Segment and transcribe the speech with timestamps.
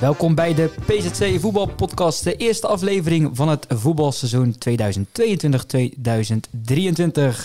[0.00, 4.58] Welkom bij de PZC Voetbalpodcast, de eerste aflevering van het voetbalseizoen 2022-2023.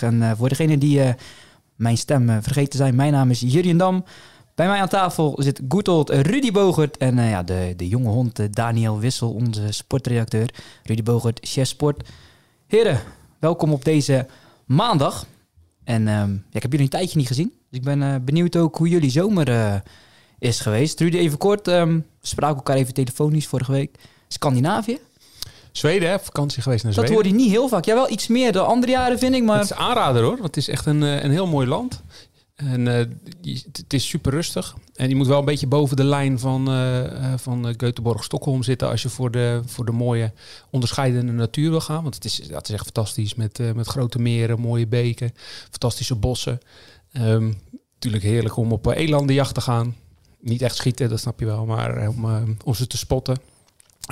[0.00, 1.08] En uh, voor degenen die uh,
[1.74, 4.04] mijn stem uh, vergeten zijn, mijn naam is Jurjen Dam.
[4.54, 8.54] Bij mij aan tafel zit good old Rudy Bogert en ja, de, de jonge hond
[8.54, 10.48] Daniel Wissel, onze sportredacteur.
[10.82, 12.08] Rudy Bogert, chef sport.
[12.66, 13.00] Heren,
[13.38, 14.26] welkom op deze
[14.66, 15.26] maandag.
[15.84, 18.88] En ja, ik heb jullie een tijdje niet gezien, dus ik ben benieuwd ook hoe
[18.88, 19.82] jullie zomer
[20.38, 21.00] is geweest.
[21.00, 21.68] Rudy, even kort.
[21.68, 23.96] Um, we spraken elkaar even telefonisch vorige week.
[24.28, 24.98] Scandinavië.
[25.72, 26.18] Zweden, hè?
[26.18, 27.14] vakantie geweest naar Zweden.
[27.14, 27.84] Dat hoor je niet heel vaak.
[27.84, 29.42] Ja, wel iets meer dan andere jaren, vind ik.
[29.42, 29.58] Maar...
[29.58, 32.02] Het is aanrader hoor, want het is echt een, een heel mooi land.
[32.56, 32.94] En uh,
[33.72, 34.76] het is super rustig.
[34.94, 39.02] En je moet wel een beetje boven de lijn van, uh, van Göteborg-Stockholm zitten als
[39.02, 40.32] je voor de, voor de mooie
[40.70, 42.02] onderscheidende natuur wil gaan.
[42.02, 45.34] Want het is, dat is echt fantastisch met, uh, met grote meren, mooie beken,
[45.70, 46.60] fantastische bossen.
[47.12, 47.58] Um,
[47.94, 49.94] natuurlijk heerlijk om op elandenjacht te gaan
[50.46, 53.36] niet echt schieten, dat snap je wel, maar om, uh, om ze te spotten.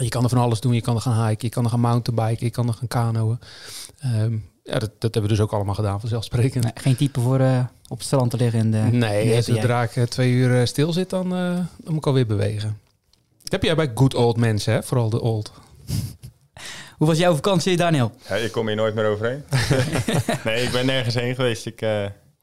[0.03, 0.73] Je kan er van alles doen.
[0.73, 3.39] Je kan er gaan hiken, je kan er gaan mountainbiken, je kan er gaan kanoën.
[4.05, 6.65] Um, ja, dat, dat hebben we dus ook allemaal gedaan, vanzelfsprekend.
[6.65, 9.83] Nee, geen type voor uh, op het strand te liggen in de Nee, als zodra
[9.83, 12.79] ik uh, twee uur stil zit, dan, uh, dan moet ik alweer bewegen.
[13.43, 14.83] Dat heb jij bij good old mensen, hè?
[14.83, 15.53] vooral de old.
[16.99, 18.13] Hoe was jouw vakantie, Daniel?
[18.29, 19.45] Ja, ik kom hier nooit meer overheen.
[20.45, 21.67] nee, ik ben nergens heen geweest.
[21.67, 21.81] Ik,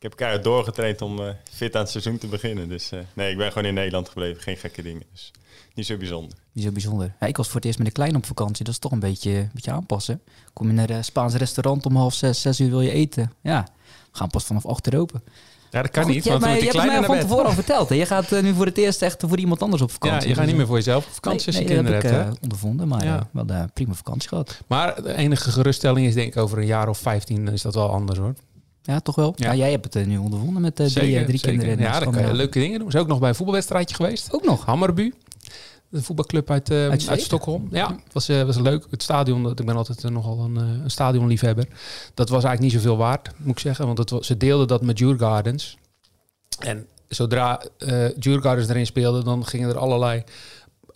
[0.02, 2.70] ik heb keihard doorgetraind om uh, fit aan het seizoen te beginnen.
[2.70, 4.42] Dus uh, nee, ik ben gewoon in Nederland gebleven.
[4.42, 5.04] Geen gekke dingen.
[5.12, 5.32] Dus
[5.74, 6.38] niet zo bijzonder.
[6.52, 7.14] Niet zo bijzonder.
[7.20, 8.66] Ja, ik was voor het eerst met de klein op vakantie.
[8.66, 10.22] Dat is toch een beetje, een beetje aanpassen.
[10.54, 13.34] Kom je naar een Spaans restaurant om half zes, zes uur wil je eten.
[13.42, 15.24] Ja, we gaan pas vanaf acht open.
[15.72, 16.24] Ja, dat kan niet.
[16.24, 17.90] Je hebt mij, je hebt mij van tevoren al verteld.
[17.90, 17.96] Hè?
[17.96, 20.22] Je gaat uh, nu voor het eerst echt voor iemand anders op vakantie.
[20.22, 22.28] Ja, je gaat niet meer voor jezelf op vakantie nee, als je kinderen heb hebt.
[22.28, 23.30] Ik, uh, ondervonden, maar ja.
[23.32, 24.62] wel de prima vakantie gehad.
[24.68, 27.90] Maar de enige geruststelling is denk ik over een jaar of vijftien is dat wel
[27.90, 28.34] anders hoor.
[28.82, 29.34] Ja, toch wel?
[29.36, 29.56] Ja.
[29.56, 31.80] jij hebt het uh, nu ondervonden met uh, drie, drie kinderen.
[31.80, 32.88] Ja, dan kan je leuke dingen doen.
[32.88, 34.34] Is ook nog bij een voetbalwedstrijdje geweest.
[34.34, 34.66] Ook nog?
[34.66, 35.14] Hammerbu.
[35.90, 37.68] De voetbalclub uit, uh, uit, uit, Stockholm.
[37.72, 38.86] Ja, het was, was leuk.
[38.90, 41.68] Het stadion, ik ben altijd nogal een, een stadionliefhebber.
[42.14, 43.86] Dat was eigenlijk niet zoveel waard, moet ik zeggen.
[43.86, 45.78] Want het ze deelden dat met Jure Gardens.
[46.60, 50.24] En zodra uh, Jure Gardens erin speelde, dan gingen er allerlei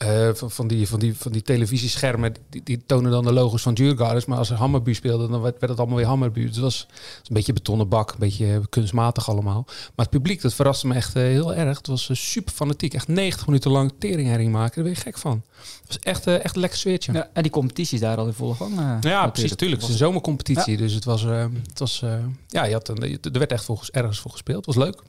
[0.03, 3.61] uh, van, van, die, van, die, van die televisieschermen, die, die tonen dan de logos
[3.61, 4.25] van Djurgardens.
[4.25, 6.45] Maar als er Hammerbu speelde, dan werd, werd het allemaal weer Hammerbu.
[6.45, 9.63] Dus het was, een beetje betonnen bak, een beetje kunstmatig allemaal.
[9.65, 11.77] Maar het publiek, dat verraste me echt uh, heel erg.
[11.77, 12.93] Het was uh, super fanatiek.
[12.93, 14.75] Echt 90 minuten lang teringherring maken.
[14.75, 15.43] Daar ben je gek van.
[15.57, 17.13] Het was echt, echt een lekker sfeertje.
[17.13, 19.03] Ja, en die competitie daar al in volle gang.
[19.03, 19.49] ja, precies.
[19.49, 19.81] Natuurlijk.
[19.81, 20.71] Het is een zomercompetitie.
[20.71, 20.77] Ja.
[20.77, 22.03] Dus het was, het was
[22.47, 24.65] ja, je had een, er werd echt volgens, ergens voor gespeeld.
[24.65, 25.01] Het was leuk.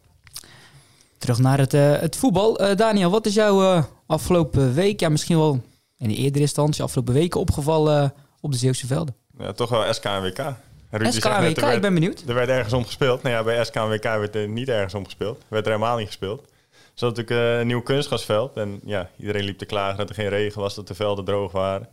[1.18, 2.62] Terug naar het, uh, het voetbal.
[2.62, 5.60] Uh, Daniel, wat is jou uh, afgelopen week, ja, misschien wel
[5.98, 9.14] in de eerdere instantie, afgelopen weken opgevallen op de Zeeuwse velden?
[9.38, 10.54] Ja, toch wel SKNWK.
[10.92, 12.22] SKNWK, ik ben benieuwd.
[12.26, 13.22] Er werd ergens om gespeeld.
[13.22, 15.38] Nou ja, bij SKNWK werd er niet ergens om gespeeld.
[15.38, 16.40] Er werd er helemaal niet gespeeld.
[16.40, 16.46] Er
[16.94, 18.56] zat natuurlijk een nieuw kunstgasveld.
[18.56, 21.52] En ja, iedereen liep te klagen dat er geen regen was, dat de velden droog
[21.52, 21.88] waren.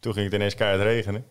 [0.00, 1.24] Toen ging het ineens keihard regenen.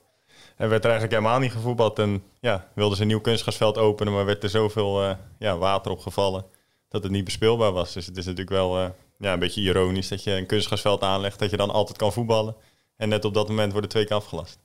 [0.56, 2.00] En werd er eigenlijk helemaal niet gevoetbald.
[2.00, 6.46] En ja, wilden ze een nieuw kunstgasveld openen, maar werd er zoveel ja, water opgevallen
[6.90, 7.94] dat het niet bespeelbaar was.
[7.94, 11.40] Dus het is natuurlijk wel uh, ja, een beetje ironisch dat je een kunstgrasveld aanlegt,
[11.40, 12.56] dat je dan altijd kan voetballen.
[12.98, 14.60] En net op dat moment worden twee keer afgelast.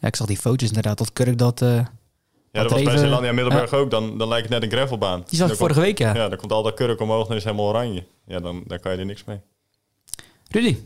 [0.00, 1.60] Ja, ik zag die foto's inderdaad, dat Kurk dat...
[1.60, 1.84] Uh,
[2.52, 3.90] ja, dat was bij Zeelandia Middelburg ook.
[3.90, 5.24] Dan, dan lijkt het net een gravelbaan.
[5.26, 6.14] Die zag ik vorige week, ja.
[6.14, 8.04] Ja, dan komt al dat kurk omhoog en is helemaal oranje.
[8.26, 9.40] Ja, dan, dan kan je er niks mee.
[10.50, 10.76] Rudy?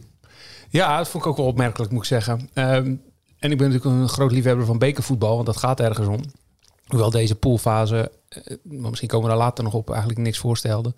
[0.69, 2.51] Ja, dat vond ik ook wel opmerkelijk, moet ik zeggen.
[2.55, 3.03] Um,
[3.39, 6.21] en ik ben natuurlijk een groot liefhebber van bekervoetbal, want dat gaat ergens om.
[6.87, 8.13] Hoewel deze poolfase
[8.71, 10.95] uh, misschien komen we daar later nog op, eigenlijk niks voorstelde.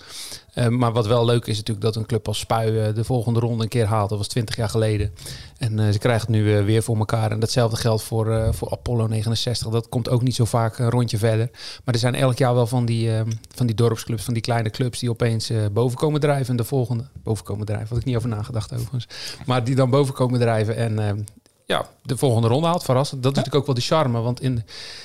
[0.55, 3.41] Uh, maar wat wel leuk is natuurlijk dat een club als Spui uh, de volgende
[3.41, 4.09] ronde een keer haalt.
[4.09, 5.15] Dat was 20 jaar geleden.
[5.59, 7.31] En ze krijgen het nu weer voor elkaar.
[7.31, 9.69] En datzelfde geldt voor, voor Apollo 69.
[9.69, 11.51] Dat komt ook niet zo vaak een rondje verder.
[11.85, 13.11] Maar er zijn elk jaar wel van die,
[13.55, 16.47] van die dorpsclubs, van die kleine clubs die opeens boven komen drijven.
[16.47, 19.09] En de volgende, boven komen drijven, had ik niet over nagedacht overigens.
[19.47, 21.27] Maar die dan boven komen drijven en
[21.75, 22.85] ja, de volgende ronde haalt.
[22.85, 23.23] Verrassend.
[23.23, 24.21] Dat is natuurlijk ook wel de charme.
[24.21, 24.63] Want in,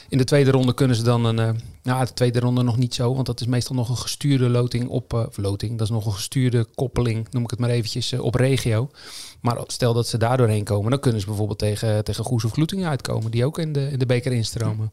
[0.09, 1.37] in de tweede ronde kunnen ze dan een...
[1.37, 3.13] Uh, nou, de tweede ronde nog niet zo.
[3.13, 5.13] Want dat is meestal nog een gestuurde loting op...
[5.13, 8.89] Uh, loting, dat is nog een gestuurde koppeling, noem ik het maar eventjes, op regio.
[9.41, 10.89] Maar stel dat ze daar doorheen komen...
[10.89, 13.31] dan kunnen ze bijvoorbeeld tegen, tegen Goes of Gloetingen uitkomen.
[13.31, 14.91] Die ook in de, in de beker instromen.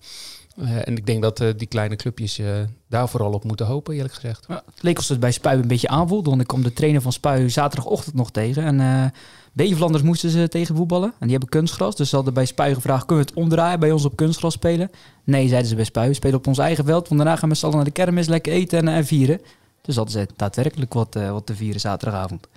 [0.57, 2.49] Uh, en ik denk dat uh, die kleine clubjes uh,
[2.89, 4.45] daar vooral op moeten hopen, eerlijk gezegd.
[4.49, 6.29] Ja, het leek alsof het bij Spui een beetje aanvoelde.
[6.29, 8.81] Want ik kwam de trainer van Spui zaterdagochtend nog tegen.
[8.81, 9.13] En
[9.57, 11.09] Beverlanders moesten ze tegen voetballen.
[11.09, 11.97] En die hebben kunstgras.
[11.97, 14.91] Dus ze hadden bij Spui gevraagd, kunnen we het omdraaien bij ons op kunstgras spelen?
[15.25, 16.09] Nee, zeiden ze bij Spui.
[16.09, 17.09] We spelen op ons eigen veld.
[17.09, 19.41] Want daarna gaan we met z'n allen naar de kermis lekker eten en, vieren.
[19.81, 22.49] Dus hadden ze daadwerkelijk wat, wat te vieren zaterdagavond.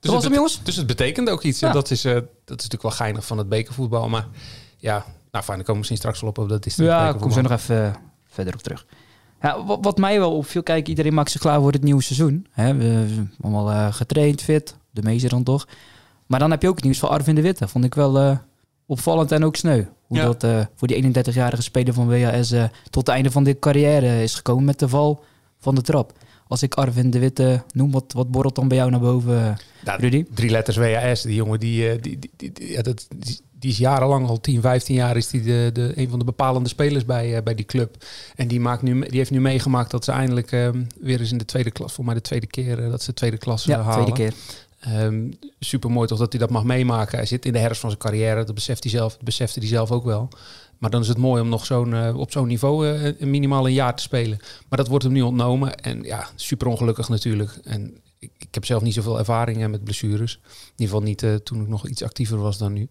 [0.00, 0.60] Dus het, jongens?
[0.62, 1.60] dus het betekent ook iets.
[1.60, 1.72] Ja.
[1.72, 4.08] Dat, is, dat is natuurlijk wel geinig van het bekervoetbal.
[4.08, 4.26] Maar
[4.76, 6.38] ja, nou fijn, dan komen we misschien straks wel op.
[6.38, 7.94] op dat is ja, kom zo nog even eh,
[8.26, 8.86] verder op terug.
[9.42, 12.46] Ja, wat, wat, mij wel opviel, kijk, iedereen maakt zich klaar voor het nieuwe seizoen.
[12.50, 15.66] Hè, we, we allemaal uh, getraind, fit, de meeste dan toch.
[16.26, 17.68] Maar dan heb je ook het nieuws van Arvin de Witte.
[17.68, 18.36] Vond ik wel uh,
[18.86, 19.84] opvallend en ook sneu.
[20.06, 20.24] Hoe ja.
[20.32, 22.48] dat voor die 31-jarige speler van WAS
[22.90, 25.24] tot het einde van de carrière is gekomen met de val
[25.58, 26.12] van de trap.
[26.48, 30.00] Als ik Arvin de Witte noem, wat, wat borrelt dan bij jou naar boven, nou,
[30.00, 30.24] Rudy?
[30.34, 31.22] Drie letters WAS.
[31.22, 34.94] Die jongen, die, die, die, die ja, dat, die, die is jarenlang, al 10, 15
[34.94, 38.04] jaar, is die de, de, een van de bepalende spelers bij, uh, bij die club.
[38.36, 40.68] En die, maakt nu, die heeft nu meegemaakt dat ze eindelijk uh,
[41.00, 43.16] weer eens in de tweede klas, voor mij de tweede keer uh, dat ze de
[43.16, 43.92] tweede klas ja, halen.
[43.92, 44.34] tweede keer.
[44.88, 47.18] Um, super mooi toch dat hij dat mag meemaken.
[47.18, 49.68] Hij zit in de herfst van zijn carrière, dat beseft hij zelf, dat besefte hij
[49.68, 50.28] zelf ook wel.
[50.78, 54.02] Maar dan is het mooi om nog zo'n op zo'n niveau minimaal een jaar te
[54.02, 54.38] spelen.
[54.68, 55.76] Maar dat wordt hem nu ontnomen.
[55.76, 57.58] En ja, super ongelukkig natuurlijk.
[57.64, 60.40] En ik, ik heb zelf niet zoveel ervaring met blessures.
[60.42, 62.88] In ieder geval niet toen ik nog iets actiever was dan nu.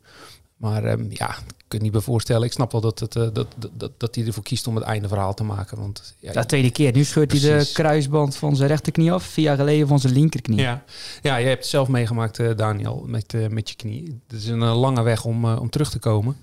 [0.65, 2.43] Maar um, ja, ik kan niet meer voorstellen.
[2.43, 5.07] Ik snap wel dat, het, uh, dat, dat, dat hij ervoor kiest om het einde
[5.07, 5.77] verhaal te maken.
[5.77, 6.93] Want, ja, de tweede keer.
[6.93, 9.23] Nu scheurt hij de kruisband van zijn rechterknie af.
[9.23, 10.59] Vier jaar geleden van zijn linkerknie.
[10.59, 10.83] Ja,
[11.21, 14.21] ja je hebt het zelf meegemaakt, uh, Daniel, met, uh, met je knie.
[14.27, 16.37] Het is een lange weg om, om terug te komen.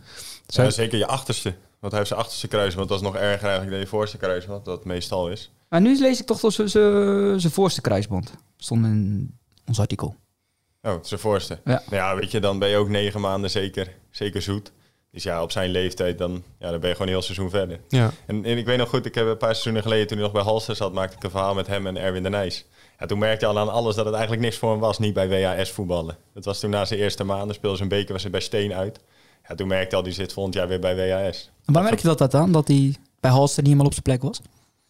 [0.46, 1.54] Ja, zeker je achterste.
[1.78, 2.88] Want hij heeft zijn achterste kruisband.
[2.88, 4.64] Dat is nog erger eigenlijk dan je voorste kruisband.
[4.64, 5.52] Dat meestal is.
[5.68, 8.32] Maar nu lees ik toch dat zijn voorste kruisband.
[8.56, 9.34] Stond in
[9.66, 10.16] ons artikel.
[10.82, 11.60] Oh, zijn voorste.
[11.64, 11.82] Ja.
[11.90, 14.72] Ja, weet je, dan ben je ook negen maanden zeker, zeker zoet.
[15.10, 17.80] Dus ja, op zijn leeftijd, dan, ja, dan ben je gewoon een heel seizoen verder.
[17.88, 18.10] Ja.
[18.26, 20.34] En, en ik weet nog goed, ik heb een paar seizoenen geleden, toen hij nog
[20.34, 22.66] bij Halster zat, maakte ik een verhaal met hem en Erwin de Nijs.
[22.98, 25.14] Ja, toen merkte je al aan alles dat het eigenlijk niks voor hem was, niet
[25.14, 26.16] bij WAS voetballen.
[26.34, 29.00] Dat was toen na zijn eerste maanden, speelde zijn beker, was hij bij Steen uit.
[29.48, 31.50] Ja, toen merkte al, die zit volgend jaar weer bij WAS.
[31.64, 34.04] En waar merk je dat, dat aan, dat hij bij Halster niet helemaal op zijn
[34.04, 34.40] plek was?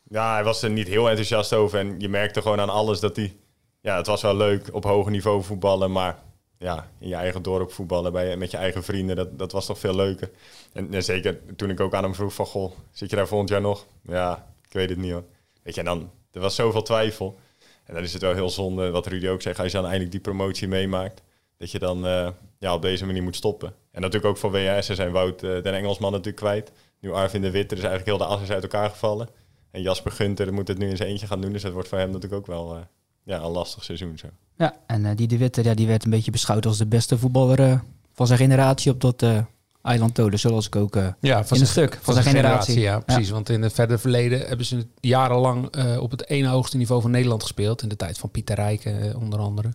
[0.09, 3.17] Ja, hij was er niet heel enthousiast over en je merkte gewoon aan alles dat
[3.17, 3.37] hij
[3.83, 6.19] ja, het was wel leuk op hoog niveau voetballen, maar
[6.63, 9.79] ja, in je eigen dorp voetballen bij, met je eigen vrienden, dat, dat was toch
[9.79, 10.31] veel leuker.
[10.73, 13.61] En, zeker toen ik ook aan hem vroeg van, goh, zit je daar volgend jaar
[13.61, 13.87] nog?
[14.03, 15.25] Ja, ik weet het niet hoor.
[15.63, 17.39] Weet je, en dan, er was zoveel twijfel.
[17.85, 20.11] En dan is het wel heel zonde, wat Rudy ook zegt, als je dan eindelijk
[20.13, 21.23] die promotie meemaakt,
[21.59, 22.29] dat je dan uh,
[22.59, 23.75] ja, op deze manier moet stoppen.
[23.91, 26.73] En natuurlijk ook voor WS zijn Wout uh, den Engelsman natuurlijk kwijt.
[27.01, 29.29] Nu Arvin de Witte, dus eigenlijk heel de as is uit elkaar gevallen.
[29.71, 31.99] En Jasper Gunter moet het nu in zijn eentje gaan doen, dus dat wordt voor
[31.99, 32.77] hem natuurlijk ook wel...
[32.77, 32.81] Uh,
[33.25, 34.27] ja, een lastig seizoen zo.
[34.57, 37.19] Ja, en uh, die De Witte ja, die werd een beetje beschouwd als de beste
[37.19, 37.79] voetballer uh,
[38.13, 39.39] van zijn generatie op dat uh,
[39.83, 42.81] eiland Tolen, zoals ik ook ja, van in een stuk van, zijn, generatie.
[42.81, 43.31] Ja, precies.
[43.31, 47.43] Want in het verder verleden hebben ze jarenlang op het ene hoogste niveau van Nederland
[47.43, 47.83] gespeeld.
[47.83, 49.73] In de tijd van Pieter Rijken onder andere.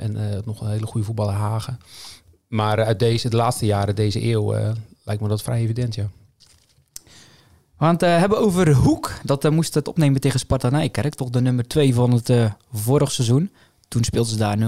[0.00, 1.78] en nog een hele goede voetballer Hagen.
[2.48, 4.52] Maar uit deze, de laatste jaren, deze eeuw,
[5.04, 6.10] lijkt me dat vrij evident, ja.
[7.80, 9.12] We gaan het hebben over Hoek.
[9.24, 11.14] Dat uh, moest het opnemen tegen Sparta Nijkerk.
[11.14, 13.50] Toch de nummer 2 van het uh, vorig seizoen.
[13.88, 14.60] Toen speelden ze daar 0-0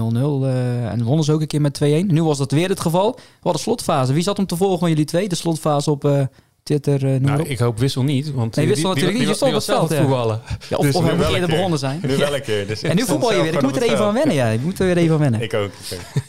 [0.91, 1.85] en wonnen ze ook een keer met 2-1.
[2.05, 3.11] Nu was dat weer het geval.
[3.15, 4.13] We hadden slotfase.
[4.13, 5.29] Wie zat om te volgen van jullie twee?
[5.29, 6.29] De slotfase op
[6.63, 9.27] Twitter, uh, nou, ik hoop Wissel niet, want nee, Wissel natuurlijk niet.
[9.27, 10.41] Je stond op veld voetballen.
[10.69, 11.99] Ja, of, dus of hij eerder begonnen zijn.
[12.03, 12.67] Nu wel een keer.
[12.67, 13.53] Dus en nu voetbal je weer.
[13.53, 14.35] Ik moet er even aan wennen.
[14.35, 15.41] Ja, ik moet er weer even aan wennen.
[15.41, 15.71] Ik ook.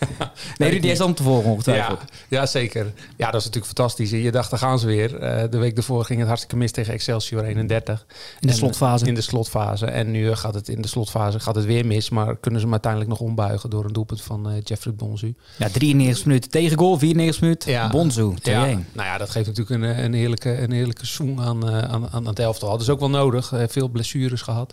[0.59, 1.99] nee, Rudy is om te volgen ongetwijfeld.
[2.29, 2.93] Ja, ja, zeker.
[3.17, 4.11] Ja, dat is natuurlijk fantastisch.
[4.11, 5.23] Je dacht, daar gaan ze weer.
[5.23, 8.07] Uh, de week ervoor ging het hartstikke mis tegen Excelsior 31.
[8.41, 9.07] In de slotfase.
[9.07, 9.87] In de slotfase.
[9.87, 12.11] En nu gaat het in de slotfase gaat het weer mis.
[12.11, 15.35] Maar kunnen ze hem uiteindelijk nog ombuigen door een doelpunt van uh, Jeffrey Bonzu.
[15.57, 17.89] Ja, 93 minuten tegen goal, 94 minuten ja.
[17.89, 18.33] Bonzu.
[18.43, 18.65] Ja.
[18.65, 22.27] Nou ja, dat geeft natuurlijk een, een heerlijke, een heerlijke zoen aan, uh, aan, aan
[22.27, 22.79] het elftal had.
[22.79, 23.53] Dus ook wel nodig.
[23.53, 24.73] Uh, veel blessures gehad.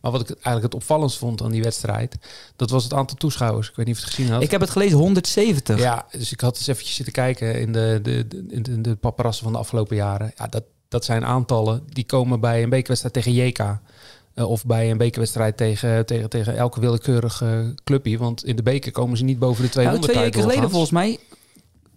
[0.00, 2.16] Maar wat ik eigenlijk het opvallendst vond aan die wedstrijd,
[2.56, 3.68] dat was het aantal toeschouwers.
[3.68, 4.42] Ik weet niet of je het gezien had.
[4.42, 5.78] Ik heb het gelezen, 170.
[5.78, 9.44] Ja, dus ik had eens eventjes zitten kijken in de, de, de, in de, paparassen
[9.44, 10.32] van de afgelopen jaren.
[10.36, 13.58] Ja, dat, dat zijn aantallen die komen bij een bekerwedstrijd tegen JK.
[14.34, 18.18] Uh, of bij een bekerwedstrijd tegen, tegen, tegen elke willekeurige clubje.
[18.18, 20.92] Want in de beker komen ze niet boven de 200 nou, Twee weken geleden volgens
[20.92, 21.18] mij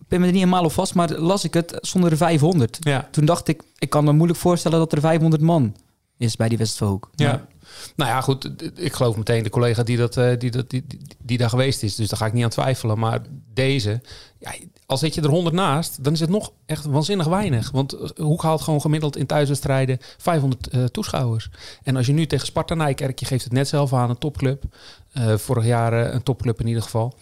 [0.08, 2.78] ben me er niet helemaal op vast, maar las ik het zonder de 500.
[2.80, 3.08] Ja.
[3.12, 5.76] Toen dacht ik, ik kan me moeilijk voorstellen dat er 500 man
[6.18, 7.10] is bij die Westverhoek.
[7.16, 7.48] Ja.
[7.96, 8.52] Nou ja, goed.
[8.76, 11.84] Ik geloof meteen de collega die, dat, uh, die, dat, die, die, die, daar geweest
[11.84, 11.96] is.
[11.96, 13.00] Dus daar ga ik niet aan twijfelen.
[13.00, 13.22] Maar
[13.54, 14.02] deze,
[14.40, 14.52] ja,
[14.86, 17.72] al zit je er 100 naast, dan is het nog echt waanzinnig weinig.
[17.72, 21.50] Want eh, Hoek haalt gewoon gemiddeld in thuiswedstrijden 500 uh, toeschouwers.
[21.84, 24.64] En als je nu tegen Sparta Nijkerk, je geeft het net zelf aan, een topclub.
[25.18, 27.14] Uh, vorig jaar een topclub in ieder geval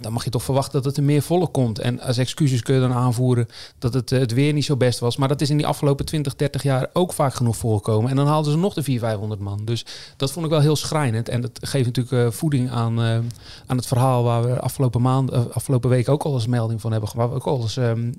[0.00, 1.78] dan mag je toch verwachten dat het er meer volle komt.
[1.78, 4.98] En als excuses kun je dan aanvoeren dat het, eh, het weer niet zo best
[4.98, 5.16] was.
[5.16, 8.10] Maar dat is in die afgelopen 20, 30 jaar ook vaak genoeg voorgekomen.
[8.10, 9.64] En dan haalden ze nog de 400, 500 man.
[9.64, 9.84] Dus
[10.16, 11.28] dat vond ik wel heel schrijnend.
[11.28, 13.18] En dat geeft natuurlijk uh, voeding aan, uh,
[13.66, 17.10] aan het verhaal waar we afgelopen, maand, afgelopen week ook al eens melding van hebben.
[17.14, 18.12] Waar we ook al eens ehm,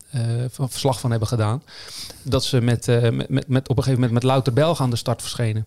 [0.49, 1.63] verslag van hebben gedaan.
[2.21, 2.87] Dat ze met,
[3.27, 5.65] met, met, op een gegeven moment met louter Belgen aan de start verschenen.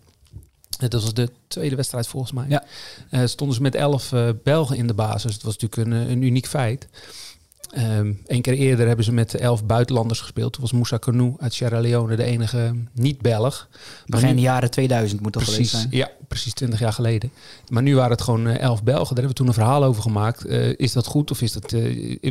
[0.90, 2.46] Dat was de tweede wedstrijd volgens mij.
[2.48, 2.64] Ja.
[3.10, 5.32] Uh, stonden ze met elf uh, Belgen in de basis.
[5.32, 6.88] Het was natuurlijk een, een uniek feit.
[7.78, 10.52] Um, Eén keer eerder hebben ze met elf buitenlanders gespeeld.
[10.52, 13.68] Toen was Moussa Kanou uit Sierra Leone de enige niet-Belg.
[14.06, 15.86] Begin jaren 2000 moet dat precies, zijn.
[15.90, 17.30] Ja, precies 20 jaar geleden.
[17.68, 19.14] Maar nu waren het gewoon elf Belgen.
[19.14, 20.46] Daar hebben we toen een verhaal over gemaakt.
[20.46, 21.72] Uh, is dat goed of is dat,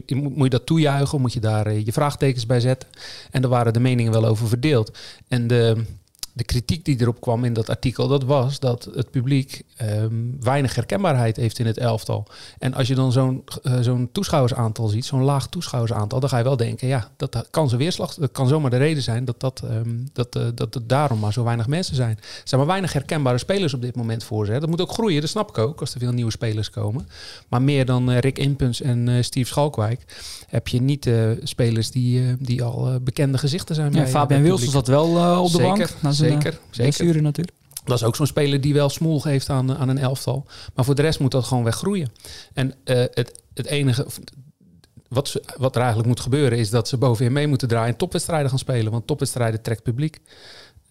[0.10, 1.22] moet je dat toejuichen?
[1.22, 2.90] Moet je daar je vraagtekens bij zetten?
[3.32, 4.98] En daar waren de meningen wel over verdeeld.
[5.28, 5.84] En de
[6.42, 10.76] de kritiek die erop kwam in dat artikel, dat was dat het publiek um, weinig
[10.76, 12.28] herkenbaarheid heeft in het elftal.
[12.60, 16.44] En als je dan zo'n uh, zo'n toeschouwersaantal ziet, zo'n laag toeschouwersaantal, dan ga je
[16.44, 19.62] wel denken, ja, dat kan zijn weerslag, dat kan zomaar de reden zijn dat, dat,
[19.64, 22.18] um, dat, uh, dat het daarom maar zo weinig mensen zijn.
[22.18, 24.52] Er zijn maar weinig herkenbare spelers op dit moment voor ze.
[24.52, 24.60] Hè.
[24.60, 27.08] Dat moet ook groeien, dat snap ik ook, als er veel nieuwe spelers komen.
[27.48, 30.02] Maar meer dan uh, Rick Impens en Steve Schalkwijk
[30.48, 31.10] heb je niet
[31.44, 33.94] spelers die, die al bekende gezichten zijn.
[33.94, 35.68] Ja, Fabian Wilson zat wel op de Zeker.
[35.68, 37.22] bank zeker, zeker.
[37.22, 37.58] natuurlijk.
[37.84, 40.46] Dat is ook zo'n speler die wel smoel geeft aan, aan een elftal.
[40.76, 42.12] Maar voor de rest moet dat gewoon weggroeien.
[42.54, 44.06] En uh, het, het enige
[45.08, 47.98] wat, ze, wat er eigenlijk moet gebeuren is dat ze bovenin mee moeten draaien en
[47.98, 48.92] topwedstrijden gaan spelen.
[48.92, 50.20] Want topwedstrijden trekt publiek.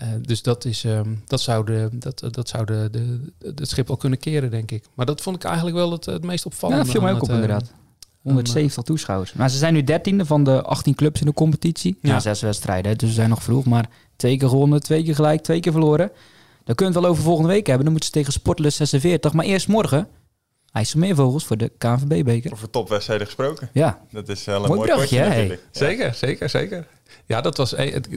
[0.02, 3.88] Uh, dus dat, is, um, dat zou, de, dat, dat zou de, de, het schip
[3.88, 4.84] wel kunnen keren, denk ik.
[4.94, 6.80] Maar dat vond ik eigenlijk wel het, het meest opvallende.
[6.80, 7.72] Ja, dat viel mij ook op, uh, inderdaad.
[8.22, 9.32] 170 toeschouwers.
[9.32, 11.98] Maar ze zijn nu dertiende van de 18 clubs in de competitie.
[12.00, 13.64] Ja, ja zes wedstrijden, dus ze zijn nog vroeg.
[13.64, 13.88] Maar
[14.20, 16.10] twee keer gewonnen, twee keer gelijk, twee keer verloren.
[16.64, 17.84] Dan kunnen we het wel over volgende week hebben.
[17.84, 19.32] Dan moeten ze tegen Sportlust 46.
[19.32, 20.08] Maar eerst morgen
[20.72, 22.52] IJsselmeervogels voor de KNVB-beker.
[22.52, 23.70] Over topwedstrijden gesproken.
[23.72, 24.00] Ja.
[24.10, 25.28] Dat is wel een mooi, mooi brugje, potje hè?
[25.28, 25.60] natuurlijk.
[25.72, 25.78] Ja.
[25.78, 26.86] Zeker, zeker, zeker.
[27.26, 28.08] Ja, dat was eh, het,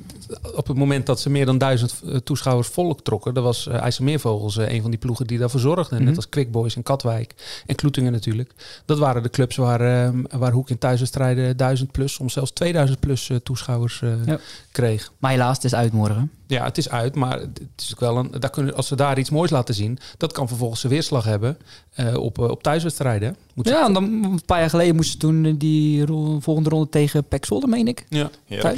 [0.55, 3.33] op het moment dat ze meer dan duizend eh, toeschouwers volk trokken.
[3.33, 5.97] Dat was uh, IJsselmeervogels uh, een van die ploegen die daarvoor zorgden.
[5.97, 6.07] Mhm.
[6.07, 7.35] Net als Quick Boys en Katwijk
[7.65, 8.51] en Kloetingen natuurlijk.
[8.85, 9.81] Dat waren de clubs waar,
[10.13, 14.39] uh, waar Hoek in thuiswedstrijden duizend plus, soms zelfs 2000 plus toeschouwers Ja.
[14.71, 15.11] kreeg.
[15.17, 16.31] Maar helaas, het is uit morgen.
[16.47, 19.19] Ja, het is uit, maar het is ook wel een, daar kunnen, als ze daar
[19.19, 21.57] iets moois laten zien, dat kan vervolgens zijn weerslag hebben
[21.99, 23.35] uh, op, op thuiswedstrijden.
[23.53, 26.89] Moet Ja, en dan een paar jaar geleden moesten ze toen die ro- volgende ronde
[26.89, 28.05] tegen Pek Zwolle, meen ik.
[28.09, 28.29] Ja,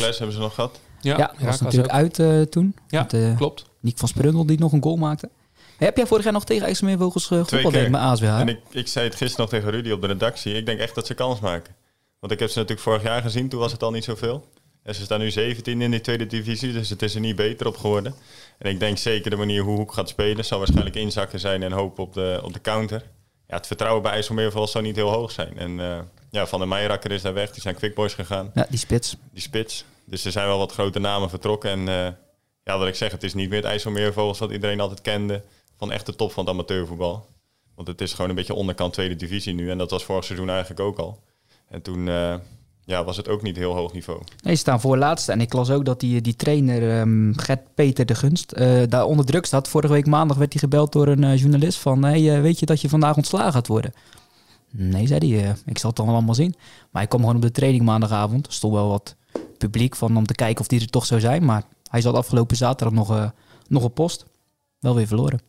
[0.05, 0.79] Heracles hebben ze nog gehad.
[1.01, 2.75] ja, Ja, dat was natuurlijk uit uh, toen.
[2.88, 3.65] Ja, Met, uh, klopt.
[3.79, 5.29] Nick van Sprundel die nog een goal maakte.
[5.77, 7.71] Heb jij vorig jaar nog tegen IJsselmeervogels uh, gevoetbald keer.
[7.71, 8.39] denk ik, met ASWH?
[8.39, 10.53] En ik, ik zei het gisteren nog tegen Rudy op de redactie.
[10.53, 11.75] Ik denk echt dat ze kans maken.
[12.19, 14.47] Want ik heb ze natuurlijk vorig jaar gezien, toen was het al niet zoveel.
[14.83, 17.67] En ze staan nu 17 in die tweede divisie, dus het is er niet beter
[17.67, 18.15] op geworden.
[18.57, 21.71] En ik denk zeker de manier hoe Hoek gaat spelen, zal waarschijnlijk inzakken zijn en
[21.71, 23.03] hopen op de, op de counter.
[23.47, 25.57] Ja, het vertrouwen bij IJsselmeervogels zou niet heel hoog zijn.
[25.57, 25.97] En uh,
[26.29, 28.51] ja, Van der Meijerakker is daar weg, die zijn Quickboys gegaan.
[28.53, 29.15] Ja, die spits.
[29.31, 29.85] Die spits.
[30.05, 31.69] Dus er zijn wel wat grote namen vertrokken.
[31.69, 32.07] En uh,
[32.63, 35.43] ja, wat ik zeg, het is niet meer het IJsselmeervogels wat iedereen altijd kende
[35.77, 37.25] van echt de top van het amateurvoetbal.
[37.75, 39.69] Want het is gewoon een beetje onderkant tweede divisie nu.
[39.69, 41.19] En dat was vorig seizoen eigenlijk ook al.
[41.69, 42.35] En toen uh,
[42.85, 44.21] ja, was het ook niet heel hoog niveau.
[44.43, 45.31] Nee, ze staan voor laatste.
[45.31, 49.05] En ik las ook dat die, die trainer um, Gert Peter de Gunst uh, daar
[49.05, 49.67] onder druk staat.
[49.67, 52.03] Vorige week maandag werd hij gebeld door een journalist van...
[52.03, 53.93] Hey, weet je dat je vandaag ontslagen gaat worden?
[54.71, 55.55] Nee, zei hij.
[55.65, 56.55] ik zal het dan allemaal zien.
[56.91, 58.47] Maar ik kwam gewoon op de training maandagavond.
[58.47, 59.15] Er stond wel wat
[59.57, 61.45] publiek van om te kijken of die er toch zou zijn.
[61.45, 63.31] Maar hij zat afgelopen zaterdag nog,
[63.67, 64.25] nog op post.
[64.79, 65.41] Wel weer verloren.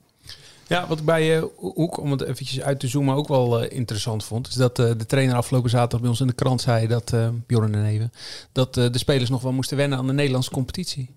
[0.68, 3.70] Ja, wat ik bij uh, Hoek, om het eventjes uit te zoomen, ook wel uh,
[3.70, 6.86] interessant vond, is dat uh, de trainer afgelopen zaterdag bij ons in de krant zei
[6.86, 7.14] dat,
[7.46, 8.12] Bjorn en Even,
[8.52, 11.10] dat de spelers nog wel moesten wennen aan de Nederlandse competitie.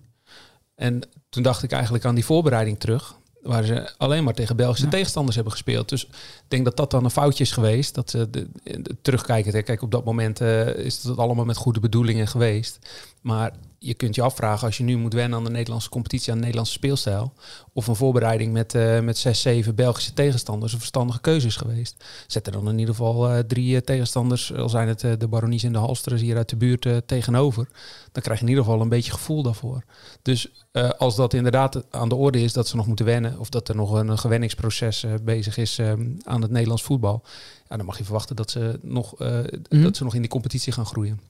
[0.74, 4.84] En toen dacht ik eigenlijk aan die voorbereiding terug, waar ze alleen maar tegen Belgische
[4.84, 4.90] ja.
[4.90, 5.88] tegenstanders hebben gespeeld.
[5.88, 7.94] Dus ik denk dat dat dan een foutje is geweest.
[7.94, 9.64] Dat ze de, de, terugkijken.
[9.64, 10.40] Kijk, op dat moment
[10.76, 12.78] is het allemaal met goede bedoelingen geweest.
[13.20, 16.34] Maar je kunt je afvragen als je nu moet wennen aan de Nederlandse competitie, aan
[16.34, 17.32] de Nederlandse speelstijl.
[17.72, 22.04] Of een voorbereiding met, uh, met zes, zeven Belgische tegenstanders een verstandige keuze is geweest.
[22.26, 25.72] Zet er dan in ieder geval uh, drie tegenstanders, al zijn het de Baronies en
[25.72, 27.68] de Halsters hier uit de buurt tegenover.
[28.12, 29.84] Dan krijg je in ieder geval een beetje gevoel daarvoor.
[30.22, 30.66] Dus
[30.98, 33.76] als dat inderdaad aan de orde is dat ze nog moeten wennen, of dat er
[33.76, 35.80] nog een, gewenningsproces bezig is
[36.22, 37.22] aan het Nederlands voetbal,
[37.68, 39.26] ja, dan mag je verwachten dat ze nog, mm
[39.68, 39.82] -hmm.
[39.82, 41.20] dat ze nog in die competitie gaan groeien.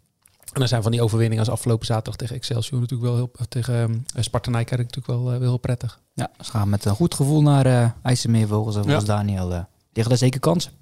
[0.52, 3.30] En dan zijn van die overwinningen als afgelopen zaterdag tegen Excelsior natuurlijk wel heel...
[3.48, 6.00] Tegen uh, Sparta Nijkerk natuurlijk wel, wel heel prettig.
[6.14, 8.76] Ja, ze gaan met een goed gevoel naar uh, IJsselmeervogels.
[8.76, 9.48] En volgens Daniel
[9.92, 10.72] liggen daar zeker kansen.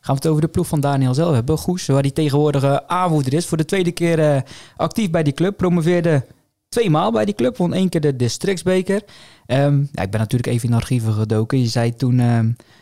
[0.00, 1.58] Gaan we het over de ploeg van Daniel zelf hebben.
[1.58, 3.46] Goes, waar hij tegenwoordig aanvoerder is.
[3.46, 4.44] Voor de tweede keer
[4.76, 5.56] actief bij die club.
[5.56, 6.26] Promoveerde
[6.74, 7.56] twee maal bij die club.
[7.56, 9.02] Won één keer de districtsbeker.
[9.46, 11.60] Um, ja, ik ben natuurlijk even in de archieven gedoken.
[11.60, 12.38] Je zei toen, uh,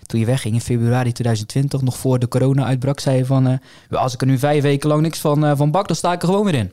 [0.06, 3.48] toen je wegging in februari 2020, nog voor de corona-uitbrak, zei je van...
[3.48, 3.58] Uh,
[3.90, 6.22] als ik er nu vijf weken lang niks van, uh, van bak, dan sta ik
[6.22, 6.72] er gewoon weer in.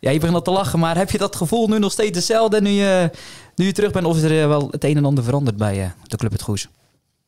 [0.00, 2.60] Ja, je begint al te lachen, maar heb je dat gevoel nu nog steeds hetzelfde
[2.60, 3.10] nu je,
[3.54, 4.06] nu je terug bent?
[4.06, 6.68] Of is er wel het een en ander veranderd bij de Club Het Goes?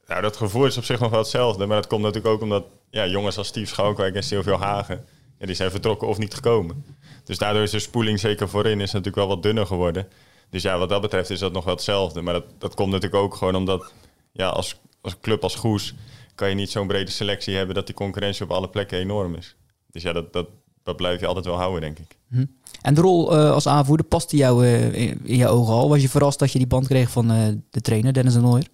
[0.07, 1.67] Nou, dat gevoel is op zich nog wel hetzelfde.
[1.67, 5.05] Maar dat komt natuurlijk ook omdat ja, jongens als Steve Schouwkwijk en Silvio Hagen...
[5.47, 6.85] Die zijn vertrokken of niet gekomen.
[7.25, 10.09] Dus daardoor is de spoeling zeker voorin is natuurlijk wel wat dunner geworden.
[10.51, 12.23] Dus ja, wat dat betreft is dat nog wel hetzelfde.
[12.23, 13.93] Maar dat, dat komt natuurlijk ook gewoon omdat
[14.33, 15.95] ja, als, als club als Goes
[16.35, 19.57] kan je niet zo'n brede selectie hebben dat die concurrentie op alle plekken enorm is.
[19.91, 20.47] Dus ja, dat, dat,
[20.83, 22.17] dat blijf je altijd wel houden, denk ik.
[22.29, 22.45] Hm.
[22.83, 25.89] En de rol uh, als aanvoerder, paste jou uh, in, in je ogen al?
[25.89, 28.67] Was je verrast dat je die band kreeg van uh, de trainer, Dennis de Nooier?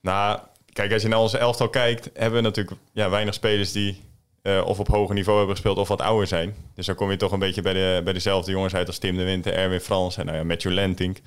[0.00, 0.40] Nou,
[0.72, 4.02] kijk, als je naar onze elftal kijkt, hebben we natuurlijk ja, weinig spelers die
[4.46, 6.54] uh, of op hoger niveau hebben gespeeld of wat ouder zijn.
[6.74, 9.16] Dus dan kom je toch een beetje bij, de, bij dezelfde jongens uit als Tim
[9.16, 11.20] de Winter, Erwin Frans en nou ja, Matthew Lentink.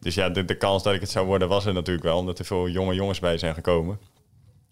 [0.00, 2.38] Dus ja, de, de kans dat ik het zou worden was er natuurlijk wel, omdat
[2.38, 3.98] er veel jonge jongens bij zijn gekomen.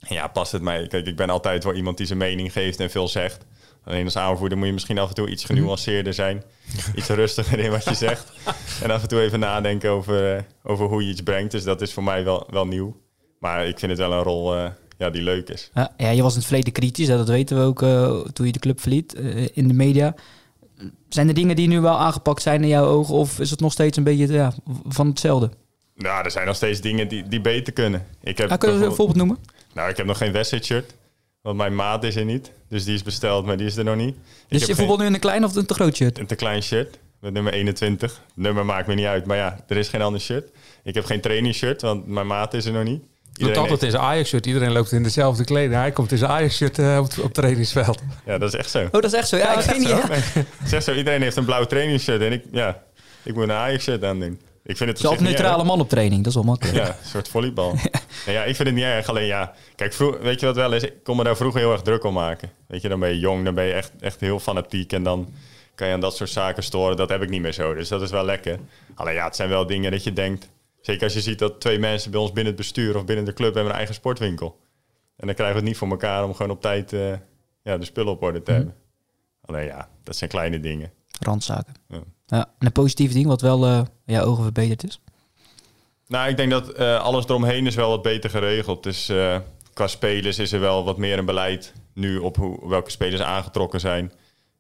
[0.00, 0.86] En ja, past het mij?
[0.86, 3.44] Kijk, ik ben altijd wel iemand die zijn mening geeft en veel zegt.
[3.84, 6.42] Alleen als aanvoerder moet je misschien af en toe iets genuanceerder zijn.
[6.94, 8.32] Iets rustiger in wat je zegt.
[8.82, 11.50] En af en toe even nadenken over, uh, over hoe je iets brengt.
[11.50, 12.96] Dus dat is voor mij wel, wel nieuw.
[13.38, 14.68] Maar ik vind het wel een rol uh,
[15.02, 15.70] ja, die leuk is.
[15.74, 18.52] Ja, ja, je was in het verleden kritisch, dat weten we ook uh, toen je
[18.52, 20.14] de club verliet uh, in de media.
[21.08, 23.72] Zijn er dingen die nu wel aangepakt zijn in jouw ogen of is het nog
[23.72, 24.52] steeds een beetje ja,
[24.88, 25.50] van hetzelfde?
[25.94, 28.06] Nou, er zijn nog steeds dingen die, die beter kunnen.
[28.22, 29.38] Ik heb ah, kun je een voorbeeld noemen?
[29.74, 30.94] Nou, ik heb nog geen wedstrijdshirt.
[31.42, 32.50] Want mijn maat is er niet.
[32.68, 34.16] Dus die is besteld, maar die is er nog niet.
[34.48, 36.18] Dus je bijvoorbeeld nu een klein of een te groot shirt?
[36.18, 36.98] Een te klein shirt.
[37.20, 38.20] Met nummer 21.
[38.34, 39.26] nummer maakt me niet uit.
[39.26, 40.50] Maar ja, er is geen ander shirt.
[40.82, 43.02] Ik heb geen trainingsshirt, want mijn maat is er nog niet.
[43.36, 44.46] Iedereen loopt altijd in zijn Ajax-shirt.
[44.46, 45.74] Iedereen loopt in dezelfde kleding.
[45.74, 48.02] Hij komt in zijn Ajax-shirt uh, op, op het trainingsveld.
[48.26, 48.84] Ja, dat is echt zo.
[48.84, 49.36] Oh, dat is echt zo.
[49.36, 49.88] Ja, ja ik weet niet.
[49.88, 50.00] Ja.
[50.64, 52.20] Zeg zo, iedereen heeft een blauw trainingsshirt.
[52.20, 52.82] En ik, ja,
[53.22, 54.40] ik moet een Ajax-shirt aan doen.
[54.64, 56.76] Ik vind het Zelf neutrale man op training, dat is wel makkelijk.
[56.76, 57.74] Ja, een soort volleybal.
[58.24, 58.32] ja.
[58.32, 59.08] ja, ik vind het niet erg.
[59.08, 60.82] Alleen ja, kijk, vroeg, weet je wat wel is?
[60.82, 62.50] Ik kon me daar vroeger heel erg druk om maken.
[62.66, 64.92] Weet je, dan ben je jong, dan ben je echt, echt heel fanatiek.
[64.92, 65.32] En dan
[65.74, 66.96] kan je aan dat soort zaken storen.
[66.96, 67.74] Dat heb ik niet meer zo.
[67.74, 68.58] Dus dat is wel lekker.
[68.94, 70.48] Alleen ja, het zijn wel dingen dat je denkt
[70.82, 73.32] Zeker als je ziet dat twee mensen bij ons binnen het bestuur of binnen de
[73.32, 74.60] club hebben een eigen sportwinkel.
[75.16, 77.12] En dan krijgen we het niet voor elkaar om gewoon op tijd uh,
[77.62, 78.56] ja, de spullen op orde te mm.
[78.56, 78.76] hebben.
[79.44, 80.92] Alleen ja, dat zijn kleine dingen.
[81.20, 81.74] Randzaken.
[81.88, 82.00] Ja.
[82.26, 85.00] ja en een positief ding wat wel uh, jouw ogen verbeterd is?
[86.06, 88.82] Nou, ik denk dat uh, alles eromheen is wel wat beter geregeld.
[88.82, 89.12] Dus
[89.72, 93.80] qua spelers is er wel wat meer een beleid nu op hoe, welke spelers aangetrokken
[93.80, 94.12] zijn.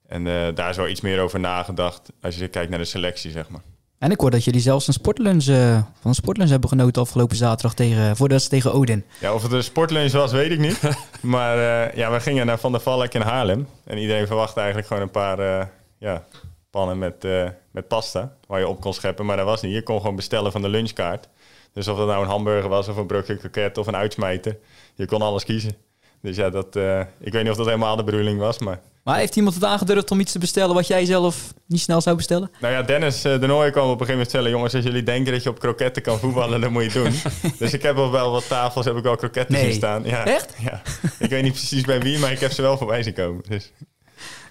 [0.06, 3.48] En daar is wel iets meer over nagedacht als je kijkt naar de selectie, zeg
[3.48, 3.62] maar.
[4.02, 7.36] En ik hoor dat jullie zelfs een sportlunch, uh, van een sportlunch hebben genoten afgelopen
[7.36, 9.04] zaterdag tegen, voor de tegen Odin.
[9.20, 10.80] Ja, of het een sportlunch was, weet ik niet.
[11.20, 13.68] maar uh, ja, we gingen naar Van der Valk in Haarlem.
[13.84, 15.64] En iedereen verwachtte eigenlijk gewoon een paar uh,
[15.98, 16.24] ja,
[16.70, 17.26] pannen met,
[17.70, 19.26] met pasta waar je op kon scheppen.
[19.26, 19.74] Maar dat was niet.
[19.74, 21.28] Je kon gewoon bestellen van de lunchkaart.
[21.72, 24.58] Dus of dat nou een hamburger was of een brokje kroket of een uitsmijter.
[24.94, 25.76] Je kon alles kiezen.
[26.20, 26.76] Dus ja, dat,
[27.18, 28.80] ik weet niet of dat helemaal de bedoeling was, maar...
[29.02, 32.16] Maar heeft iemand het aangedurfd om iets te bestellen wat jij zelf niet snel zou
[32.16, 32.50] bestellen?
[32.60, 34.50] Nou ja, Dennis uh, de Nooy kwam op een gegeven moment stellen...
[34.50, 37.12] jongens, als jullie denken dat je op kroketten kan voetballen, dan moet je doen.
[37.58, 39.72] dus ik heb op wel wat tafels, heb ik wel kroketten nee.
[39.72, 40.04] staan.
[40.04, 40.54] Ja, Echt?
[40.62, 40.82] Ja.
[41.18, 43.44] Ik weet niet precies bij wie, maar ik heb ze wel voorbij zien komen.
[43.48, 43.72] Dus.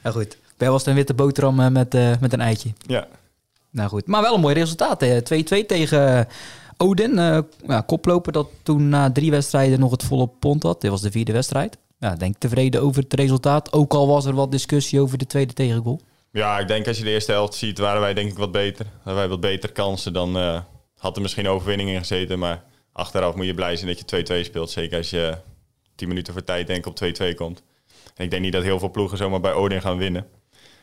[0.04, 2.74] Nou goed, bij was het een witte boterham eh, met, uh, met een eitje.
[2.86, 3.08] Ja.
[3.70, 5.06] Nou goed, maar wel een mooi resultaat.
[5.06, 6.28] 2-2 tegen
[6.78, 7.12] Odin.
[7.18, 10.82] Uh, ja, koploper dat toen na drie wedstrijden nog het volle pond had.
[10.82, 13.74] Dit was de vierde wedstrijd ja, denk tevreden over het resultaat.
[13.74, 16.02] Ook al was er wat discussie over de tweede tegengoal.
[16.32, 18.86] Ja, ik denk als je de eerste helft ziet, waren wij denk ik wat beter.
[18.96, 20.62] Hadden wij wat beter kansen, dan uh,
[20.98, 22.40] had er misschien overwinning in gezeten.
[22.40, 24.70] Maar achteraf moet je blij zijn dat je 2-2 speelt.
[24.70, 25.38] Zeker als je
[25.96, 27.64] 10 minuten voor tijd denk op 2-2 komt.
[28.16, 30.28] Ik denk niet dat heel veel ploegen zomaar bij Odin gaan winnen.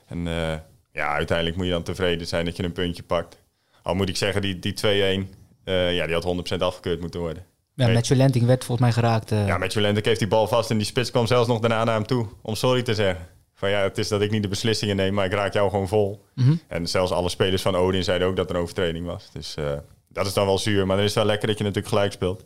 [0.07, 0.55] En uh,
[0.93, 3.39] ja, uiteindelijk moet je dan tevreden zijn dat je een puntje pakt.
[3.83, 5.25] Al moet ik zeggen, die, die 2-1, uh,
[5.65, 7.45] eh, ja, die had 100% afgekeurd moeten worden.
[7.79, 9.33] Ja, met Matthew Lenting werd volgens mij geraakt.
[9.33, 9.47] Uh...
[9.47, 11.95] Ja, Matthew Lenting heeft die bal vast en die spits kwam zelfs nog daarna naar
[11.95, 13.27] hem toe om sorry te zeggen.
[13.55, 15.89] Van ja, het is dat ik niet de beslissingen neem, maar ik raak jou gewoon
[15.89, 16.25] vol.
[16.35, 16.55] Mhm.
[16.69, 19.31] En zelfs alle spelers van Odin zeiden ook dat er een overtreding was.
[19.33, 19.73] Dus uh,
[20.09, 22.13] dat is dan wel zuur, maar dan is het wel lekker dat je natuurlijk gelijk
[22.13, 22.45] speelt.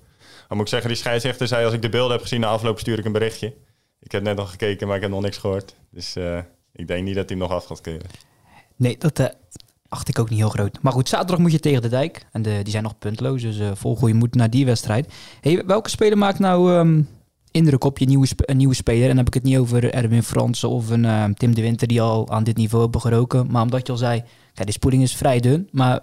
[0.49, 2.79] Dan moet ik zeggen, die scheidsrechter zei als ik de beelden heb gezien na afloop
[2.79, 3.55] stuur ik een berichtje.
[4.01, 5.75] Ik heb net nog gekeken, maar ik heb nog niks gehoord.
[5.90, 6.38] Dus uh,
[6.73, 8.07] ik denk niet dat hij hem nog af gaat keuren.
[8.77, 9.37] Nee, dat,
[9.93, 10.79] acht ik ook niet heel groot.
[10.83, 12.27] Maar goed, zaterdag moet je tegen de dijk.
[12.33, 15.13] En de, die zijn nog puntloos, dus uh, vol goede moed naar die wedstrijd.
[15.41, 17.09] Hey, welke speler maakt nou um,
[17.51, 19.03] indruk op je nieuwe, een nieuwe speler.
[19.03, 22.03] En dan heb ik het niet over Erwin Fransen of een Tim de Winter die
[22.03, 23.51] al aan dit niveau hebben geroken.
[23.51, 24.23] Maar omdat je al zei,
[24.55, 25.69] ja, de spoeling is vrij dun.
[25.73, 26.01] Maar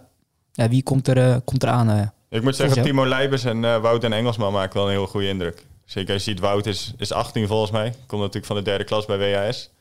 [0.54, 2.12] wie komt er, komt er aan?
[2.30, 5.66] ik moet zeggen, Timo Leibers en Wout en Engelsman maken wel een heel goede indruk.
[5.86, 7.94] Zeker als je ziet, Wout is, is 18 volgens mij.
[8.08, 9.72] Komt natuurlijk van de derde klas bij WAS.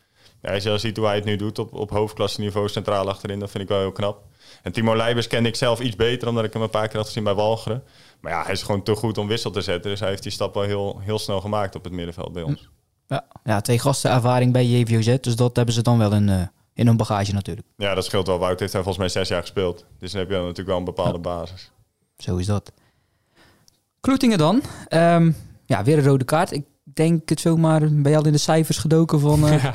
[0.42, 3.38] Ja, als je ziet hoe hij het nu doet op, op hoofdklasse niveau centraal achterin,
[3.38, 4.22] dat vind ik wel heel knap.
[4.62, 7.06] En Timo Leibers kende ik zelf iets beter, omdat ik hem een paar keer had
[7.06, 7.82] gezien bij Walcheren.
[8.20, 9.90] Maar ja, hij is gewoon te goed om wissel te zetten.
[9.90, 12.68] Dus hij heeft die stap wel heel, heel snel gemaakt op het middenveld bij ons.
[13.06, 16.42] Ja, ja twee gasten ervaring bij JVOZ, dus dat hebben ze dan wel in, uh,
[16.74, 17.66] in hun bagage natuurlijk.
[17.76, 18.38] Ja, dat scheelt wel.
[18.38, 19.84] Wout heeft daar volgens mij zes jaar gespeeld.
[19.98, 21.70] Dus dan heb je dan natuurlijk wel een bepaalde basis.
[22.16, 22.72] Zo is dat.
[24.00, 24.62] Kloetingen dan.
[24.88, 26.52] Um, ja, weer een rode kaart.
[26.52, 29.52] Ik denk het zomaar, ben je al in de cijfers gedoken van...
[29.52, 29.64] Uh...
[29.64, 29.72] Ja,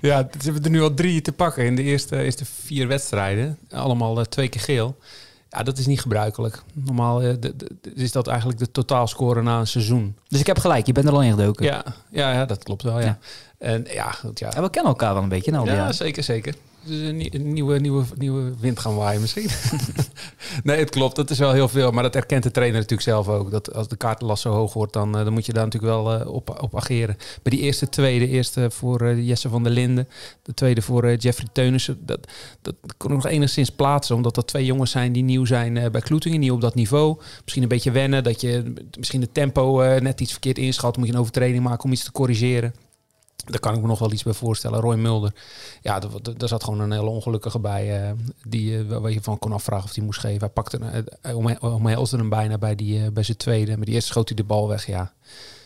[0.00, 3.58] ja ze hebben er nu al drie te pakken in de eerste, eerste vier wedstrijden.
[3.70, 4.96] Allemaal uh, twee keer geel.
[5.50, 6.62] Ja, dat is niet gebruikelijk.
[6.72, 7.34] Normaal uh,
[7.94, 10.16] is dat eigenlijk de totaalscore na een seizoen.
[10.28, 11.64] Dus ik heb gelijk, je bent er al in gedoken.
[11.64, 13.04] Ja, ja, ja dat klopt wel, ja.
[13.04, 13.18] ja.
[13.58, 14.52] En ja, goed, ja.
[14.52, 15.70] En we kennen elkaar wel een beetje, nou.
[15.70, 16.54] Ja, zeker, zeker.
[16.86, 19.48] Dus een, nieuwe, nieuwe, nieuwe wind gaan waaien misschien.
[20.64, 21.16] nee, het klopt.
[21.16, 21.90] Dat is wel heel veel.
[21.90, 23.50] Maar dat erkent de trainer natuurlijk zelf ook.
[23.50, 26.20] Dat als de kaartenlast zo hoog wordt, dan, uh, dan moet je daar natuurlijk wel
[26.20, 27.16] uh, op, op ageren.
[27.42, 30.08] Bij die eerste twee, de eerste voor uh, Jesse van der Linden.
[30.42, 31.98] De tweede voor Jeffrey Teunissen.
[32.06, 34.16] Dat, dat kon nog enigszins plaatsen.
[34.16, 36.40] Omdat dat twee jongens zijn die nieuw zijn bij Kloetingen.
[36.40, 37.18] Nieuw op dat niveau.
[37.42, 38.24] Misschien een beetje wennen.
[38.24, 40.96] Dat je misschien de tempo net iets verkeerd inschat.
[40.96, 42.85] Moet je een overtreding maken om iets te corrigeren.
[43.46, 44.80] Daar kan ik me nog wel iets bij voorstellen.
[44.80, 45.34] Roy Mulder.
[45.82, 45.98] Ja,
[46.36, 48.08] daar zat gewoon een hele ongelukkige bij.
[48.08, 48.12] Uh,
[48.46, 50.40] die, uh, waar je van kon afvragen of hij moest geven.
[50.40, 50.78] Hij pakte
[51.22, 53.76] uh, hem bijna bij, die, bij zijn tweede.
[53.76, 54.86] Maar die eerste schoot hij de bal weg.
[54.86, 55.12] Ja,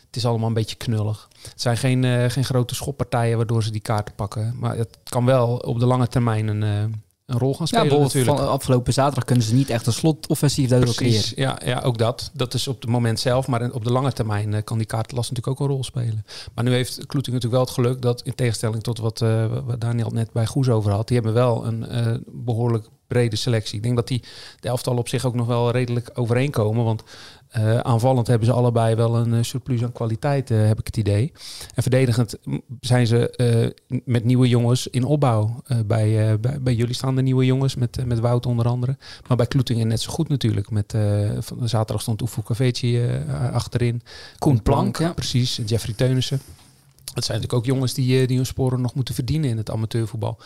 [0.07, 1.29] het is allemaal een beetje knullig.
[1.43, 4.57] Het zijn geen, geen grote schoppartijen waardoor ze die kaarten pakken.
[4.59, 7.93] Maar het kan wel op de lange termijn een een rol gaan spelen.
[7.93, 8.39] Ja, natuurlijk.
[8.39, 11.33] Van afgelopen zaterdag kunnen ze niet echt een slotoffensief daardoor creëren.
[11.35, 12.31] Ja, ja, ook dat.
[12.33, 13.47] Dat is op het moment zelf.
[13.47, 16.25] Maar op de lange termijn uh, kan die kaartlast natuurlijk ook een rol spelen.
[16.55, 19.81] Maar nu heeft Kloeting natuurlijk wel het geluk dat in tegenstelling tot wat, uh, wat
[19.81, 23.77] Daniel net bij Goes over had, die hebben wel een uh, behoorlijk brede selectie.
[23.77, 24.23] Ik denk dat die
[24.61, 26.85] de elftal op zich ook nog wel redelijk overeenkomen.
[26.85, 27.03] Want
[27.57, 30.97] uh, aanvallend hebben ze allebei wel een uh, surplus aan kwaliteit, uh, heb ik het
[30.97, 31.33] idee.
[31.75, 32.37] En verdedigend
[32.81, 35.63] zijn ze met nieuwe jongens in opbouw.
[35.87, 38.97] Bij, bij, bij, jullie staan de nieuwe jongens, met, met Wout onder andere.
[39.29, 40.71] Maar bij Kloetingen net zo goed natuurlijk.
[40.71, 40.95] Met,
[41.39, 43.01] van, zaterdag stond Oefo Caveci
[43.53, 44.03] achterin.
[44.39, 45.13] Koen Plank, ja.
[45.13, 45.61] precies.
[45.67, 46.41] Jeffrey Teunissen.
[47.15, 50.39] Het zijn natuurlijk ook jongens die, die hun sporen nog moeten verdienen in het amateurvoetbal.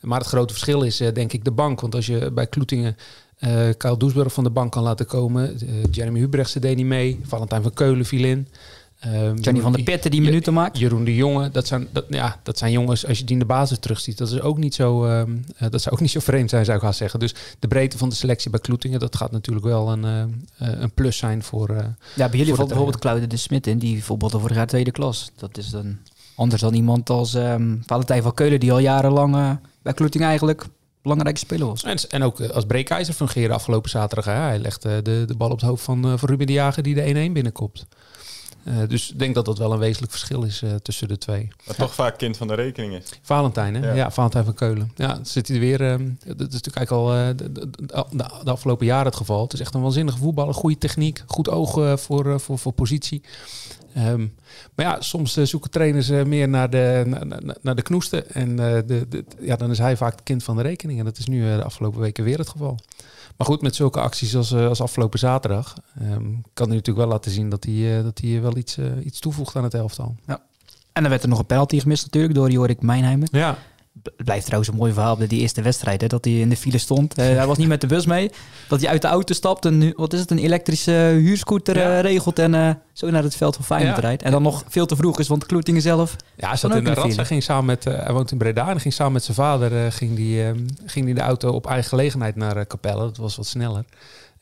[0.00, 1.80] Maar het grote verschil is denk ik de bank.
[1.80, 2.96] Want als je bij Kloetingen
[3.40, 5.58] uh, Kyle Doesburg van de bank kan laten komen.
[5.62, 7.20] Uh, Jeremy Hubrechtse deed niet mee.
[7.22, 8.48] Valentijn van Keulen viel in.
[9.34, 10.78] Johnny van der Petten die minuten maakt.
[10.78, 11.50] Jeroen de Jonge.
[11.50, 14.30] Dat zijn, dat, ja, dat zijn jongens, als je die in de basis terugziet, dat,
[14.30, 15.22] is ook niet zo, uh,
[15.70, 17.20] dat zou ook niet zo vreemd zijn, zou ik gaan zeggen.
[17.20, 20.22] Dus de breedte van de selectie bij Kloetingen, dat gaat natuurlijk wel een, uh,
[20.80, 21.68] een plus zijn voor...
[22.14, 25.30] ja, bij jullie valt bijvoorbeeld Claude de Smit in, die bijvoorbeeld voor jaar tweede klas.
[25.36, 25.96] Dat is dan
[26.34, 30.66] anders dan iemand als um, Valentijn van Keulen, die al jarenlang bij Kloetingen eigenlijk
[31.08, 31.82] belangrijke speler was.
[31.82, 34.24] En, en ook eh, als breekijzer fungeerde afgelopen zaterdag.
[34.24, 34.32] Hè.
[34.32, 36.94] Hij legde de, de bal op het hoofd van, uh, van Ruben de Jager die
[36.94, 37.86] de 1-1 binnenkomt.
[38.64, 41.48] Uh, dus ik denk dat dat wel een wezenlijk verschil is uh, tussen de twee.
[41.66, 43.08] Maar toch vaak kind van de rekening is.
[43.22, 43.88] Valentijn, hè?
[43.88, 44.92] Ja, ja Valentijn van Keulen.
[44.96, 45.80] Ja, zit hij weer.
[45.80, 45.88] Uh,
[46.26, 47.70] dat is natuurlijk eigenlijk al de, de,
[48.44, 49.42] de, afgelopen jaren het geval.
[49.42, 50.54] Het is echt een waanzinnige voetballer.
[50.54, 53.22] Goede techniek, goed oog voor, voor, voor positie.
[53.96, 54.34] Um,
[54.74, 58.30] maar ja, soms uh, zoeken trainers uh, meer naar de, naar, naar de knoesten.
[58.30, 60.98] En uh, de, de, ja, dan is hij vaak het kind van de rekening.
[60.98, 62.78] En dat is nu de afgelopen weken weer het geval.
[63.36, 65.74] Maar goed, met zulke acties als, als afgelopen zaterdag...
[66.02, 69.56] Um, kan hij natuurlijk wel laten zien dat hij, dat hij wel iets, iets toevoegt
[69.56, 70.16] aan het elftal.
[70.26, 70.42] Ja.
[70.92, 73.28] En dan werd er nog een penalty gemist natuurlijk door Jorik Mijnheimer.
[73.30, 73.58] Ja.
[74.16, 76.00] Het blijft trouwens een mooi verhaal bij die eerste wedstrijd.
[76.00, 77.18] Hè, dat hij in de file stond.
[77.18, 78.30] Uh, hij was niet met de bus mee.
[78.68, 79.64] Dat hij uit de auto stapt.
[79.64, 80.30] En wat is het?
[80.30, 82.38] Een elektrische huurscooter uh, regelt.
[82.38, 84.22] En zo naar het veld van Feyenoord rijdt.
[84.22, 86.16] En dan nog veel te vroeg is, want Kloetingen zelf...
[86.36, 87.16] Ja, hij zat in de rat.
[87.16, 88.68] Hij, ging samen met, hij woont in Breda.
[88.70, 90.44] En ging samen met zijn vader ging die,
[90.86, 93.00] ging die de auto op eigen gelegenheid naar Capelle.
[93.00, 93.84] Dat was wat sneller.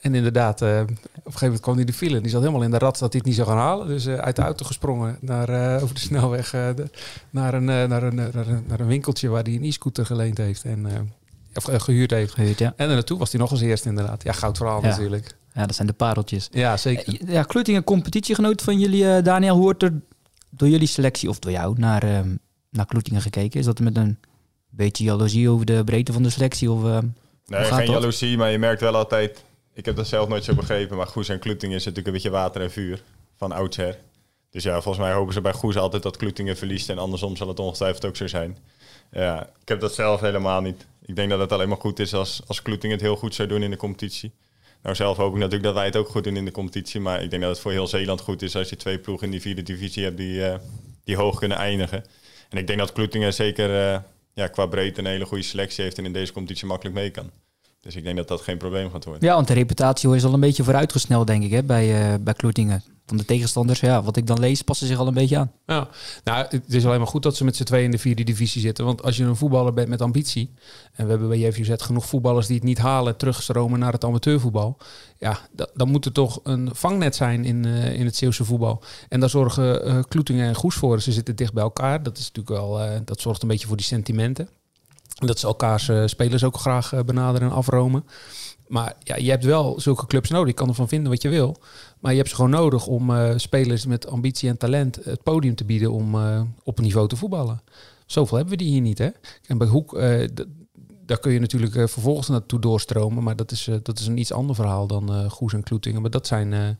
[0.06, 2.20] En inderdaad, uh, op een gegeven moment kwam hij de file.
[2.20, 3.86] Die zat helemaal in de rat dat hij het niet zou gaan halen.
[3.86, 6.90] Dus uh, uit de auto gesprongen naar, uh, over de snelweg de,
[7.30, 10.64] naar, een, naar, een, naar, een, naar een winkeltje waar hij een e-scooter geleend heeft.
[10.64, 10.86] En,
[11.54, 12.32] of gehuurd heeft.
[12.32, 12.72] Gehuurd, ja.
[12.76, 14.22] En naartoe was hij nog als eerste inderdaad.
[14.22, 14.88] Ja, goud verhaal ja.
[14.88, 15.36] natuurlijk.
[15.54, 16.48] Ja, dat zijn de pareltjes.
[16.50, 17.30] Ja, zeker.
[17.30, 19.54] Ja, Kloetingen competitiegenoot van jullie, Daniel.
[19.54, 19.92] Hoe wordt er
[20.50, 22.38] door jullie selectie of door jou naar, um,
[22.70, 23.60] naar Kloetingen gekeken?
[23.60, 24.18] Is dat met een
[24.70, 26.70] beetje jaloezie over de breedte van de selectie?
[26.70, 26.98] Of, uh,
[27.46, 29.44] nee, geen jaloezie, maar je merkt wel altijd
[29.76, 32.30] ik heb dat zelf nooit zo begrepen, maar Goes en Kloeting is natuurlijk een beetje
[32.30, 33.02] water en vuur
[33.36, 33.98] van oudsher.
[34.50, 37.48] Dus ja, volgens mij hopen ze bij Goes altijd dat Kloetingen verliest en andersom zal
[37.48, 38.58] het ongetwijfeld ook zo zijn.
[39.10, 40.86] Ja, ik heb dat zelf helemaal niet.
[41.02, 43.62] Ik denk dat het alleen maar goed is als, als het heel goed zou doen
[43.62, 44.32] in de competitie.
[44.82, 47.00] Nou, zelf hoop ik natuurlijk dat wij het ook goed doen in de competitie.
[47.00, 49.32] Maar ik denk dat het voor heel Zeeland goed is als je twee ploegen in
[49.32, 50.42] die vierde divisie hebt die,
[51.04, 52.04] die hoog kunnen eindigen.
[52.48, 53.70] En ik denk dat Kloetingen zeker
[54.32, 57.30] ja, qua breedte een hele goede selectie heeft en in deze competitie makkelijk mee kan.
[57.86, 59.28] Dus ik denk dat dat geen probleem gaat worden.
[59.28, 62.34] Ja, want de reputatie is al een beetje vooruitgesneld, denk ik, hè, bij, uh, bij
[62.34, 62.82] Kloetingen.
[63.06, 65.52] Van de tegenstanders, ja, wat ik dan lees, passen zich al een beetje aan.
[65.66, 65.88] Ja,
[66.24, 68.60] nou, het is alleen maar goed dat ze met z'n tweeën in de vierde divisie
[68.60, 68.84] zitten.
[68.84, 70.54] Want als je een voetballer bent met ambitie,
[70.92, 74.76] en we hebben bij JVZ genoeg voetballers die het niet halen, terugstromen naar het amateurvoetbal.
[75.18, 75.38] Ja,
[75.74, 78.82] dan moet er toch een vangnet zijn in, uh, in het Zeeuwse voetbal.
[79.08, 81.00] En daar zorgen uh, Kloetingen en Goes voor.
[81.00, 82.02] Ze zitten dicht bij elkaar.
[82.02, 84.48] Dat is natuurlijk wel, dat zorgt een beetje voor die sentimenten.
[85.16, 88.04] Dat ze elkaars uh, spelers ook graag uh, benaderen en afromen.
[88.66, 90.48] Maar ja, je hebt wel zulke clubs nodig.
[90.48, 91.56] Je kan ervan vinden wat je wil.
[92.00, 95.54] Maar je hebt ze gewoon nodig om uh, spelers met ambitie en talent het podium
[95.54, 96.14] te bieden om
[96.62, 97.62] op een niveau te voetballen.
[98.06, 98.98] Zoveel hebben we die hier niet.
[98.98, 99.08] Hè?
[99.46, 99.98] En bij Hoek,
[101.06, 103.22] daar kun je natuurlijk vervolgens naartoe doorstromen.
[103.22, 106.00] Maar dat is, dat is een iets ander verhaal dan Goes en Kloetingen.
[106.00, 106.78] Maar dat zijn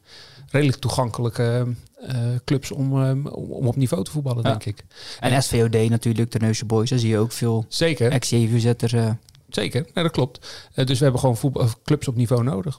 [0.57, 1.67] redelijk toegankelijke
[2.01, 4.85] uh, clubs om, um, om op niveau te voetballen, denk ik.
[5.21, 8.11] En, en SVOD natuurlijk, de Neuse Boys, daar zie je ook veel Zeker.
[8.11, 8.93] ex-JV-zetters.
[8.93, 9.11] Uh.
[9.49, 10.69] Zeker, nee, dat klopt.
[10.75, 12.79] Uh, dus we hebben gewoon voetbal, clubs op niveau nodig.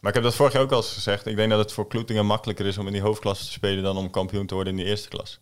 [0.00, 1.26] Maar ik heb dat vorig jaar ook al eens gezegd.
[1.26, 3.96] Ik denk dat het voor Kloetingen makkelijker is om in die hoofdklasse te spelen dan
[3.96, 5.40] om kampioen te worden in de eerste klas.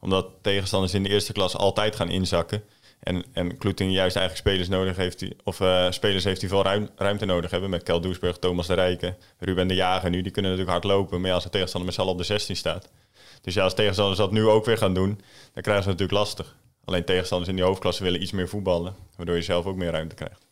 [0.00, 2.62] Omdat tegenstanders in de eerste klas altijd gaan inzakken.
[3.04, 6.62] En, en Kloeting juist eigenlijk spelers nodig heeft die, of uh, spelers heeft die veel
[6.62, 7.70] ruim, ruimte nodig hebben.
[7.70, 10.22] Met Kel Doesburg, Thomas de Rijken, Ruben de Jager nu.
[10.22, 11.20] Die kunnen natuurlijk hard lopen.
[11.20, 12.90] Maar ja, als de tegenstander met z'n op de 16 staat.
[13.40, 15.20] Dus ja, als tegenstanders dat nu ook weer gaan doen,
[15.52, 16.56] dan krijgen ze het natuurlijk lastig.
[16.84, 18.96] Alleen tegenstanders in die hoofdklasse willen iets meer voetballen.
[19.16, 20.43] Waardoor je zelf ook meer ruimte krijgt.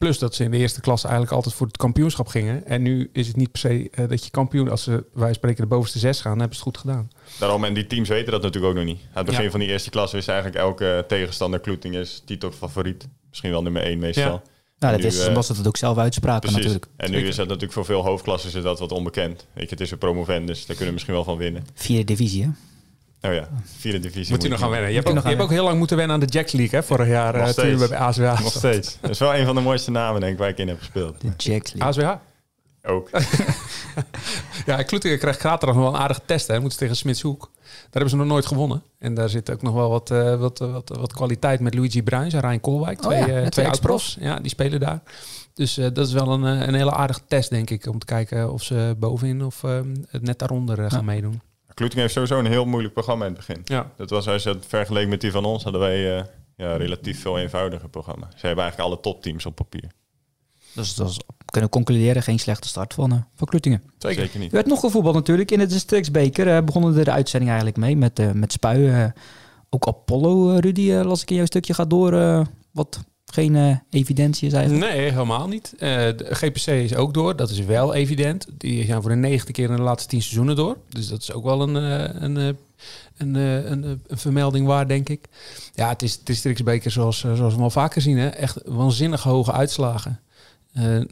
[0.00, 2.66] Plus dat ze in de eerste klas eigenlijk altijd voor het kampioenschap gingen.
[2.66, 5.62] En nu is het niet per se uh, dat je kampioen, als ze, wij spreken
[5.62, 7.10] de bovenste zes gaan, dan hebben ze het goed gedaan.
[7.38, 9.00] Daarom, en die teams weten dat natuurlijk ook nog niet.
[9.02, 13.08] Aan het begin van die eerste klas wist eigenlijk elke tegenstander Kloeting is titel favoriet.
[13.28, 14.32] Misschien wel nummer één meestal.
[14.32, 14.42] Ja.
[14.78, 16.56] Nou, dat is omdat ze het ook zelf uitspraken precies.
[16.56, 16.86] natuurlijk.
[16.96, 19.46] En nu is het natuurlijk voor veel hoofdklassen is dat wat onbekend.
[19.52, 21.66] Weet je, het is een promovendus, daar kunnen we misschien wel van winnen.
[21.74, 22.48] Vierde divisie, hè?
[23.22, 24.32] Oh ja, vierde divisie.
[24.32, 24.88] Moet, je nog gaan wennen.
[24.88, 26.86] Je hebt, ook, je hebt ook heel lang moeten wennen aan de Jacks League, hè?
[26.86, 28.40] Vorig jaar nog uh, bij ASWH.
[28.40, 28.98] Nog steeds.
[29.00, 31.20] Dat is wel een van de mooiste namen, denk ik, waar ik in heb gespeeld.
[31.20, 31.88] De Jacks League.
[31.88, 32.28] ASWH?
[32.82, 33.10] Ook.
[34.66, 36.46] ja, Kloetingen krijgt zaterdag nog wel een aardige test.
[36.46, 36.60] Hè.
[36.60, 37.50] Moeten tegen Smitshoek.
[37.62, 38.82] Daar hebben ze nog nooit gewonnen.
[38.98, 42.34] En daar zit ook nog wel wat, uh, wat, wat, wat kwaliteit met Luigi Bruins
[42.34, 43.04] en Rijn Koolwijk.
[43.04, 45.02] Oh twee, oh ja, twee oud Ja, die spelen daar.
[45.54, 47.86] Dus uh, dat is wel een, een hele aardige test, denk ik.
[47.86, 49.80] Om te kijken of ze bovenin of uh,
[50.20, 51.04] net daaronder gaan ja.
[51.04, 51.40] meedoen.
[51.80, 53.62] Kloeting heeft sowieso een heel moeilijk programma in het begin.
[53.64, 53.92] Ja.
[53.96, 56.24] Dat was als je het vergeleken met die van ons, hadden wij uh,
[56.56, 58.28] ja, relatief veel eenvoudiger programma.
[58.36, 59.90] Ze hebben eigenlijk alle topteams op papier.
[60.74, 63.82] Dus dat is, kunnen concluderen geen slechte start van, uh, van Kloetingen.
[63.98, 64.20] Zeker.
[64.20, 64.48] Zeker niet.
[64.48, 65.50] Er werd nog gevoetbald natuurlijk.
[65.50, 69.12] In het districtsbeker uh, begonnen de, de uitzending eigenlijk mee met, uh, met Spui.
[69.70, 74.52] ook Apollo, Rudy, las ik in jouw stukje, gaat door wat geen uh, evidentie is
[74.52, 74.92] eigenlijk?
[74.92, 75.72] Nee, helemaal niet.
[75.74, 78.46] Uh, de GPC is ook door, dat is wel evident.
[78.58, 80.76] Die gaan voor de negende keer in de laatste tien seizoenen door.
[80.88, 82.36] Dus dat is ook wel een, uh, een,
[83.16, 85.24] een, een, een, vermelding waar, denk ik.
[85.74, 88.18] Ja, het is districtsbeker zoals, zoals we al vaker zien.
[88.18, 88.28] Hè?
[88.28, 90.20] Echt waanzinnig hoge uitslagen.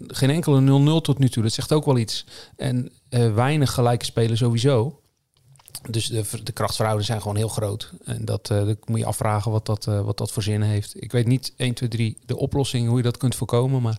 [0.07, 2.27] geen enkele 0-0 tot nu toe, dat zegt ook wel iets.
[2.57, 2.91] En
[3.35, 5.01] weinig gelijke spelen sowieso.
[5.91, 7.93] Dus de, de krachtverhoudingen zijn gewoon heel groot.
[8.05, 11.03] En dat, uh, moet je afvragen wat dat, uh, wat dat voor zin heeft.
[11.03, 13.83] Ik weet niet 1, 2, 3 de oplossing, hoe je dat kunt voorkomen.
[13.83, 13.99] Maar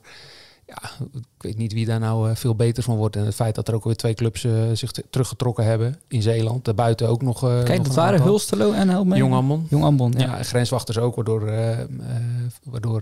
[0.68, 0.82] ja,
[1.14, 3.16] ik weet niet wie daar nou uh, veel beter van wordt.
[3.16, 6.66] En het feit dat er ook weer twee clubs zich teruggetrokken hebben in Zeeland.
[6.66, 7.40] Daarbuiten ook nog.
[7.40, 9.20] Kijk, nog dat waren Hulstelo en Helmee.
[9.20, 9.68] Jong Ambon.
[9.70, 10.20] Jong Ambon, ja.
[10.20, 10.44] ja.
[10.44, 11.46] grenswachters ook, waardoor,
[12.64, 13.02] waardoor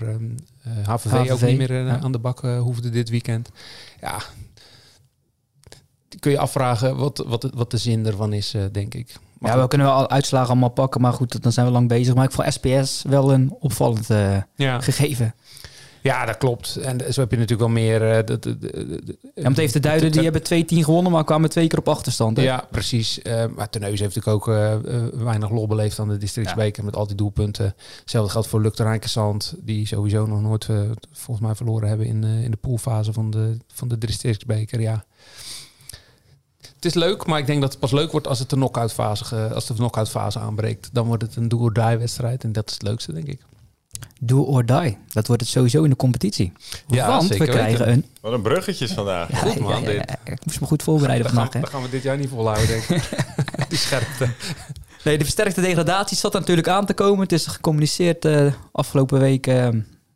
[0.83, 1.99] HVV, HVV, ook niet meer ja.
[1.99, 3.49] aan de bak hoefde dit weekend.
[4.01, 4.21] Ja,
[6.19, 9.15] kun je afvragen wat, wat, wat de zin ervan is, uh, denk ik.
[9.39, 12.15] Maar ja, we kunnen wel uitslagen allemaal pakken, maar goed, dan zijn we lang bezig.
[12.15, 14.81] Maar ik vond SPS wel een opvallend uh, ja.
[14.81, 15.35] gegeven.
[16.01, 16.75] Ja, dat klopt.
[16.75, 18.01] En zo heb je natuurlijk wel meer...
[18.01, 21.11] Uh, de, de, de, ja, om het even te duiden, die hebben twee tien gewonnen,
[21.11, 22.37] maar kwamen twee keer op achterstand.
[22.37, 22.43] Hè?
[22.43, 23.19] Ja, precies.
[23.23, 24.75] Uh, maar Teneus heeft natuurlijk ook uh,
[25.13, 26.85] weinig lol beleefd aan de districtsbeker ja.
[26.85, 27.75] met al die doelpunten.
[27.99, 30.67] Hetzelfde geldt voor Lukter Rijnkensand, die sowieso nog nooit
[31.11, 34.81] volgens mij verloren hebben in, in de poolfase van de, van de districtsbeker.
[34.81, 35.05] Ja
[36.77, 38.89] het is leuk, maar ik denk dat het pas leuk wordt als het de knock
[38.89, 40.89] fase, als de knock fase aanbreekt.
[40.91, 43.41] Dan wordt het een do-or-die wedstrijd en dat is het leukste, denk ik.
[44.19, 44.97] Do or die.
[45.07, 46.51] Dat wordt het sowieso in de competitie.
[46.87, 48.05] Ja, Want we krijgen een...
[48.21, 49.31] Wat een bruggetjes vandaag.
[49.31, 50.17] Ja, goed man, dit.
[50.23, 51.49] ik moest me goed voorbereiden vandaag.
[51.49, 53.09] Dan gaan we dit jaar niet volhouden, denk ik.
[53.69, 54.29] Die scherpte.
[55.03, 57.19] Nee, de versterkte degradatie zat natuurlijk aan te komen.
[57.19, 59.47] Het is gecommuniceerd uh, afgelopen week...
[59.47, 59.67] Uh,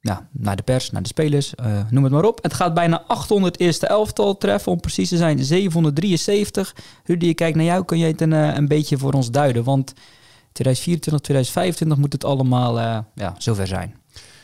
[0.02, 2.44] ja, naar de pers, naar de spelers, uh, noem het maar op.
[2.44, 6.76] Het gaat bijna 800 eerste elftal treffen, om precies te zijn 773.
[7.04, 9.64] Rudy, ik kijk naar jou, kun je het een, een beetje voor ons duiden?
[9.64, 9.94] Want
[10.52, 13.96] 2024, 2025 moet het allemaal uh, ja, zover zijn.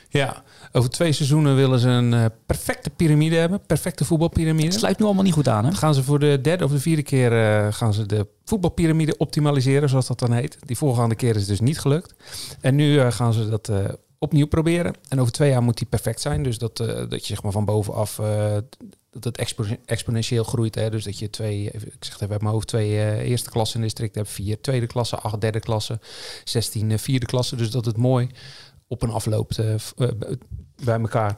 [0.09, 3.61] Ja, over twee seizoenen willen ze een uh, perfecte piramide hebben.
[3.65, 4.67] Perfecte voetbalpiramide.
[4.67, 5.71] Het sluit nu allemaal niet goed aan, hè?
[5.71, 9.89] gaan ze voor de derde of de vierde keer uh, gaan ze de voetbalpiramide optimaliseren,
[9.89, 10.57] zoals dat dan heet.
[10.65, 12.13] Die voorgaande keer is dus niet gelukt.
[12.61, 13.71] En nu uh, gaan ze dat
[14.19, 14.93] opnieuw proberen.
[15.09, 16.43] En over twee jaar moet die perfect zijn.
[16.43, 18.19] Dus dat, dat je zeg maar van bovenaf
[19.11, 20.75] dat het exponentieel groeit.
[20.75, 20.89] Hè?
[20.89, 24.15] Dus dat je twee, ik zeg het even mijn hoofd, twee eerste klasse in district
[24.15, 25.99] hebt, vier tweede klasse, acht derde klasse,
[26.43, 27.55] zestien vierde klasse.
[27.55, 28.29] Dus dat het mooi
[28.87, 29.75] op en afloopt uh,
[30.83, 31.37] bij elkaar.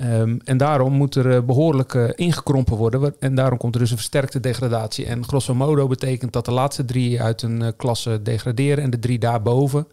[0.00, 3.14] Um, en daarom moet er behoorlijk ingekrompen worden.
[3.18, 5.06] En daarom komt er dus een versterkte degradatie.
[5.06, 9.18] En grosso modo betekent dat de laatste drie uit een klasse degraderen en de drie
[9.18, 9.86] daarboven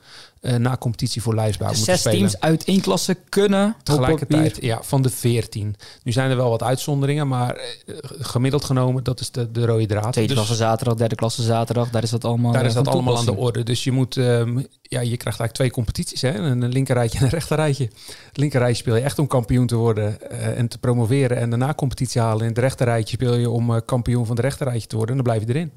[0.57, 4.57] na competitie voor lijfsbouw dus moeten zes teams uit één klasse kunnen tegelijkertijd.
[4.61, 5.75] Ja, van de veertien.
[6.03, 9.85] Nu zijn er wel wat uitzonderingen, maar uh, gemiddeld genomen dat is de, de rode
[9.85, 10.11] draad.
[10.11, 12.51] Tweede dus, klasse zaterdag, derde klasse zaterdag, daar is dat allemaal.
[12.51, 13.63] Daar is dat allemaal aan de orde.
[13.63, 16.33] Dus je moet, um, ja, je krijgt eigenlijk twee competities, hè?
[16.33, 17.83] een linkerrijtje en een rechterrijtje.
[18.27, 21.73] Het linkerrijtje speel je echt om kampioen te worden uh, en te promoveren en daarna
[21.73, 22.41] competitie halen.
[22.41, 25.47] In het rechterrijtje speel je om kampioen van de rechterrijtje te worden en dan blijf
[25.47, 25.71] je erin.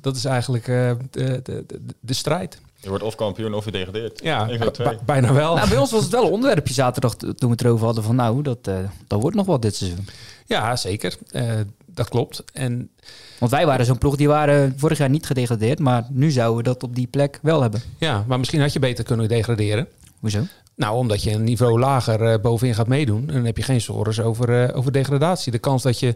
[0.00, 2.58] Dat is eigenlijk de, de, de, de strijd.
[2.80, 4.20] Je wordt of kampioen of je degradeert.
[4.22, 4.48] Ja,
[5.04, 5.54] bijna wel.
[5.54, 8.16] Nou, bij ons was het wel een onderwerpje zaterdag toen we het erover hadden van
[8.16, 10.08] nou, dat, uh, dat wordt nog wat dit seizoen.
[10.46, 11.16] Ja, zeker.
[11.32, 11.52] Uh,
[11.86, 12.44] dat klopt.
[12.52, 12.90] En...
[13.38, 16.62] Want wij waren zo'n ploeg, die waren vorig jaar niet gedegradeerd, maar nu zouden we
[16.62, 17.82] dat op die plek wel hebben.
[17.98, 19.88] Ja, maar misschien had je beter kunnen degraderen.
[20.20, 20.42] Hoezo?
[20.78, 23.24] Nou, omdat je een niveau lager uh, bovenin gaat meedoen.
[23.28, 25.52] En dan heb je geen zorgen over, uh, over degradatie.
[25.52, 26.14] De kans dat je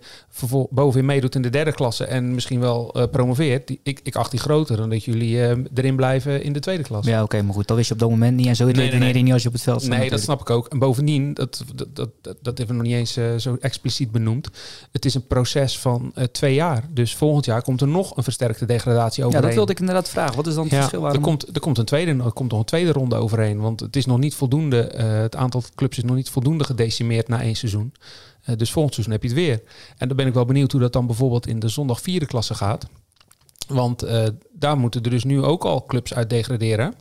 [0.71, 4.31] bovenin meedoet in de derde klasse en misschien wel uh, promoveert, die, ik, ik acht
[4.31, 5.39] die groter dan dat jullie
[5.75, 7.11] erin blijven in de tweede klasse.
[7.11, 8.47] Ja, oké, maar goed, dat wist je op dat moment niet.
[8.47, 9.23] En zo nee, nee, nee.
[9.23, 9.99] niet als je op het veld staat.
[9.99, 10.69] Nee, dat snap ik ook.
[10.69, 14.49] En bovendien, dat, dat, dat, dat hebben we nog niet eens zo expliciet benoemd.
[14.93, 16.85] Het is een proces van twee jaar.
[16.91, 19.43] Dus volgend jaar komt er nog een versterkte degradatie overheen.
[19.43, 20.37] Ja, dat wilde ik inderdaad vragen.
[20.37, 21.01] Wat is dan het ja, verschil?
[21.01, 21.19] Waarom?
[21.19, 23.61] Er komt, er komt een tweede, er komt nog een tweede ronde overheen.
[23.61, 26.65] Want het is nog niet voldoende voldoende, uh, het aantal clubs is nog niet voldoende
[26.65, 27.95] gedecimeerd na één seizoen.
[28.47, 29.63] Uh, dus volgend seizoen heb je het weer.
[29.97, 32.55] En dan ben ik wel benieuwd hoe dat dan bijvoorbeeld in de zondag vierde klasse
[32.55, 32.87] gaat.
[33.69, 36.95] Want uh, daar moeten er dus nu ook al clubs uit degraderen.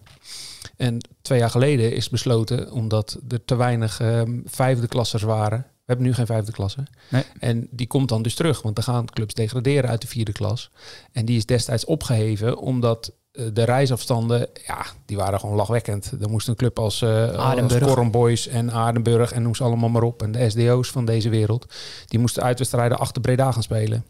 [0.77, 5.59] En twee jaar geleden is besloten, omdat er te weinig ehm, vijfde klassers waren.
[5.59, 6.83] We hebben nu geen vijfde klasse.
[7.09, 7.23] Nee.
[7.39, 10.71] En die komt dan dus terug, want dan gaan clubs degraderen uit de vierde klas.
[11.11, 16.11] En die is destijds opgeheven, omdat eh, de reisafstanden, ja, die waren gewoon lachwekkend.
[16.21, 20.21] Er moest een club als, uh, Boys en Aardenburg en noem ze allemaal maar op.
[20.21, 21.73] En de SDO's van deze wereld,
[22.07, 24.05] die moesten uitwedstrijden achter Breda gaan spelen.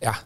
[0.00, 0.18] Ja,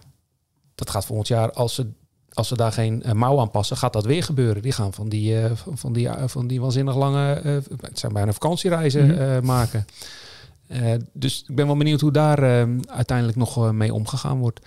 [0.75, 1.87] dat gaat volgend jaar, als ze,
[2.33, 4.63] als ze daar geen uh, mouw aan passen, gaat dat weer gebeuren.
[4.63, 7.41] Die gaan van die, uh, van die, van die waanzinnig lange,
[7.81, 9.87] het zijn bijna vakantiereizen mm maken.
[11.13, 14.61] dus ik ben wel benieuwd hoe daar uiteindelijk nog mee omgegaan wordt.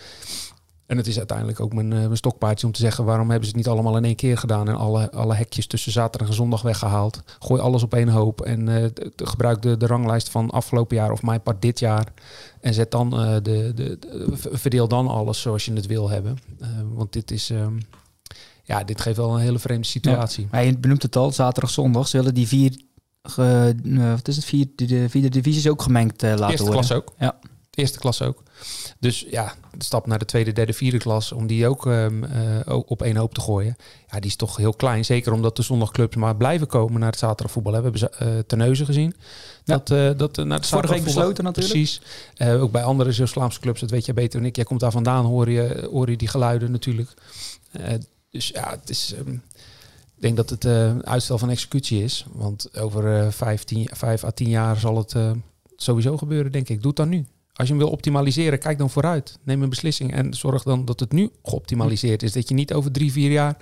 [0.93, 3.05] En het is uiteindelijk ook mijn, uh, mijn stokpaardje om te zeggen...
[3.05, 4.67] waarom hebben ze het niet allemaal in één keer gedaan...
[4.67, 7.21] en alle, alle hekjes tussen zaterdag en zondag weggehaald.
[7.39, 11.11] Gooi alles op één hoop en uh, gebruik de, de ranglijst van afgelopen jaar...
[11.11, 12.13] of mijn part dit jaar.
[12.61, 13.97] En zet dan, uh, de, de,
[14.35, 16.37] verdeel dan alles zoals je het wil hebben.
[16.93, 17.49] want dit is...
[17.49, 17.77] Um,
[18.63, 20.47] ja, dit geeft wel een hele vreemde situatie.
[20.51, 22.07] Ja, je benoemt het al, zaterdag, zondag.
[22.07, 22.81] Ze willen die vier...
[23.23, 23.75] Ge,
[24.15, 24.45] wat is het?
[24.45, 26.85] Vier, de vierde divisies ook gemengd laten Eerste worden.
[26.85, 27.13] klas ook.
[27.19, 27.39] Ja.
[27.71, 28.43] Eerste klas ook.
[29.03, 32.79] Dus ja, de stap naar de tweede, derde, vierde klas, om die ook um, uh,
[32.85, 33.75] op één hoop te gooien.
[34.11, 35.05] Ja, die is toch heel klein.
[35.05, 37.73] Zeker omdat de zondagclubs maar blijven komen naar het zaterdagvoetbal.
[37.73, 39.15] We hebben uh, Terneuzen gezien.
[39.63, 39.77] Ja.
[39.77, 41.73] Dat, uh, dat naar het Vorige week besloten natuurlijk.
[41.73, 42.01] Precies.
[42.39, 44.55] ook bij andere Zuid-Vlaamse clubs, dat weet jij beter dan ik.
[44.55, 47.13] Jij komt daar vandaan, hoor je, hoor je die geluiden natuurlijk.
[48.29, 49.13] dus ja, het is...
[49.19, 49.43] Um,
[50.15, 50.65] ik denk dat het
[51.05, 52.25] uitstel van executie is.
[52.31, 55.15] Want over vijf, tien, vijf à tien jaar zal het
[55.75, 56.77] sowieso gebeuren, denk ik.
[56.81, 57.25] Doe het dan nu.
[57.53, 59.39] Als je hem wil optimaliseren, kijk dan vooruit.
[59.43, 62.31] Neem een beslissing en zorg dan dat het nu geoptimaliseerd is.
[62.31, 63.57] Dat je niet over drie, vier jaar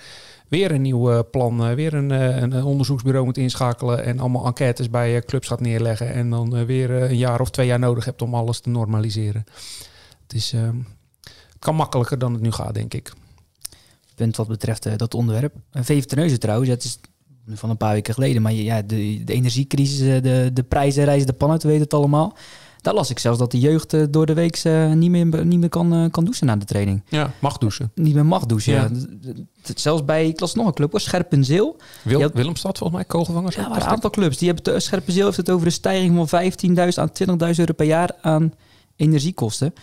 [0.48, 4.46] weer een nieuw eh, plan, uh, weer een, uh, een, onderzoeksbureau moet inschakelen en allemaal
[4.46, 8.22] enquêtes bij clubs gaat neerleggen en dan weer een jaar of twee jaar nodig hebt
[8.22, 9.44] om alles te normaliseren.
[10.24, 10.78] Het, is, ehm,
[11.24, 13.14] het kan makkelijker dan het nu gaat, denk ik.
[14.16, 15.54] Punt wat betreft dat onderwerp.
[15.72, 17.00] VV Terneuzen trouwens, het is
[17.48, 21.34] van een paar weken geleden, maar ja, de, de energiecrisis, de, de prijzen reizen de
[21.34, 22.38] pan uit, we weten het allemaal.
[22.82, 25.60] Daar las ik zelfs dat de jeugd eh, door de week uh, niet meer, niet
[25.60, 27.04] meer kan, uh, kan douchen na de training.
[27.10, 27.92] Ja, mag douchen.
[27.96, 28.90] Niet meer mag douchen, ja.
[29.76, 31.78] Zelfs bij, ik las nog een club, Scherpenzeel.
[32.04, 33.56] Wil, had, Willemstad volgens mij, kogelvangers.
[33.56, 34.38] Ja, een aantal clubs.
[34.38, 37.10] Die hebben, Scherpenzeel heeft het over een stijging van 15.000 aan
[37.54, 38.54] 20.000 euro per jaar aan
[38.96, 39.74] energiekosten.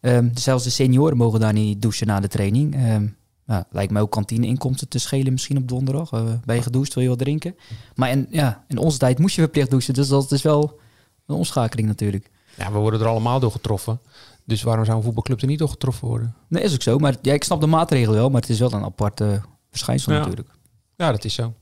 [0.00, 2.74] Um, zelfs de senioren mogen daar niet douchen na de training.
[2.74, 3.16] Um,
[3.46, 6.12] nou, lijkt me ook kantineinkomsten te schelen misschien op donderdag.
[6.12, 7.56] Uh, ben je gedoucht, wil je wat drinken?
[7.94, 9.94] Maar in, ja, in onze tijd moest je verplicht douchen.
[9.94, 10.80] Dus dat is wel
[11.26, 12.30] een omschakeling natuurlijk.
[12.56, 14.00] Ja, we worden er allemaal door getroffen.
[14.44, 16.34] Dus waarom zou een voetbalclub er niet door getroffen worden?
[16.48, 16.98] Nee, is ook zo.
[16.98, 19.40] Maar ja, ik snap de maatregelen wel, maar het is wel een aparte
[19.70, 20.48] verschijnsel natuurlijk.
[20.96, 21.54] Ja, dat is zo.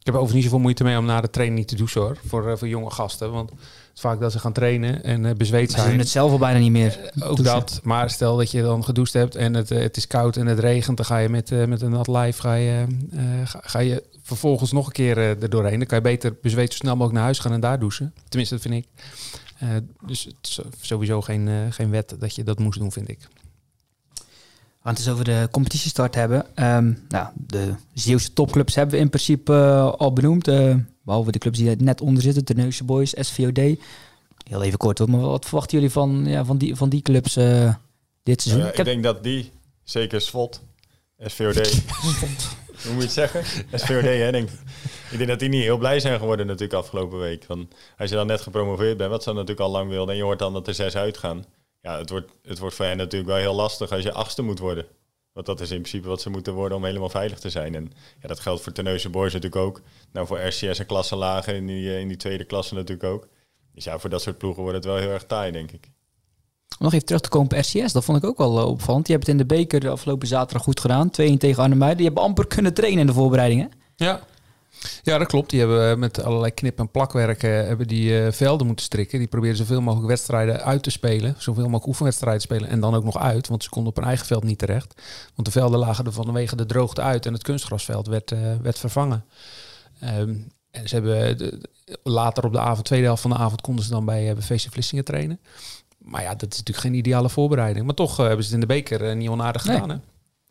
[0.00, 2.18] Ik heb overigens niet zoveel moeite mee om na de training niet te douchen hoor.
[2.26, 3.32] Voor, voor jonge gasten.
[3.32, 3.58] Want het
[3.94, 5.82] is vaak dat ze gaan trainen en uh, bezweet zijn.
[5.82, 7.12] Ze doen het zelf al bijna niet meer.
[7.22, 7.80] ook dat.
[7.82, 10.96] Maar stel dat je dan gedoucht hebt en het, het is koud en het regent.
[10.96, 12.86] Dan ga je met, met een nat lijf ga je,
[13.44, 15.78] ga, ga, je vervolgens nog een keer er doorheen.
[15.78, 18.14] Dan kan je beter bezweet zo snel mogelijk naar huis gaan en daar douchen.
[18.28, 18.86] Tenminste, dat vind ik.
[20.06, 23.28] Dus het is sowieso geen, geen wet dat je dat moest doen, vind ik.
[24.80, 26.46] We gaan het eens over de competitiestart hebben.
[26.54, 30.48] Um, nou, de Zeeuwse topclubs hebben we in principe uh, al benoemd.
[30.48, 32.44] Uh, behalve de clubs die er net onder zitten.
[32.44, 33.58] De Boys, SVOD.
[34.48, 37.74] Heel even kort, maar wat verwachten jullie van, ja, van, die, van die clubs uh,
[38.22, 38.66] dit seizoen?
[38.66, 39.50] ik, ik denk dat die,
[39.82, 40.60] zeker SWOT,
[41.18, 41.54] SVOD...
[42.82, 43.44] Hoe moet je het zeggen?
[43.78, 45.16] SVOD, hè, denk ik.
[45.16, 47.46] Denk dat die niet heel blij zijn geworden natuurlijk afgelopen week.
[47.46, 50.10] Want als je dan net gepromoveerd bent, wat ze natuurlijk al lang wilden...
[50.10, 51.44] en je hoort dan dat er zes uitgaan
[51.80, 54.58] ja, het wordt, het wordt voor hen natuurlijk wel heel lastig als je achtste moet
[54.58, 54.86] worden.
[55.32, 57.74] Want dat is in principe wat ze moeten worden om helemaal veilig te zijn.
[57.74, 59.80] En ja, dat geldt voor Terneuzen Boys natuurlijk ook.
[60.12, 63.28] Nou, voor RCS en klasse lager in die, eh, in die tweede klasse natuurlijk ook.
[63.74, 65.90] Dus ja, voor dat soort ploegen wordt het wel heel erg taai, denk ik.
[66.78, 69.06] Nog even terug te komen op RCS, dat vond ik ook wel uh, opvallend.
[69.06, 71.08] Die hebben het in de beker de afgelopen zaterdag goed gedaan.
[71.08, 73.70] 2-1 tegen Arnhem Die hebben amper kunnen trainen in de voorbereidingen.
[73.96, 74.20] Ja,
[75.02, 75.50] ja, dat klopt.
[75.50, 79.18] Die hebben met allerlei knip- en plakwerken hebben die velden moeten strikken.
[79.18, 81.34] Die proberen zoveel mogelijk wedstrijden uit te spelen.
[81.38, 82.68] Zoveel mogelijk oefenwedstrijden spelen.
[82.68, 85.02] En dan ook nog uit, want ze konden op hun eigen veld niet terecht.
[85.34, 89.24] Want de velden lagen er vanwege de droogte uit en het kunstgrasveld werd, werd vervangen.
[90.04, 91.60] Um, en ze hebben
[92.02, 94.66] later op de avond, tweede helft van de avond, konden ze dan bij uh, VC
[94.70, 95.40] Vlissingen trainen.
[96.10, 97.86] Maar ja, dat is natuurlijk geen ideale voorbereiding.
[97.86, 99.90] Maar toch hebben ze het in de beker niet onaardig gedaan.
[99.90, 99.96] Hè?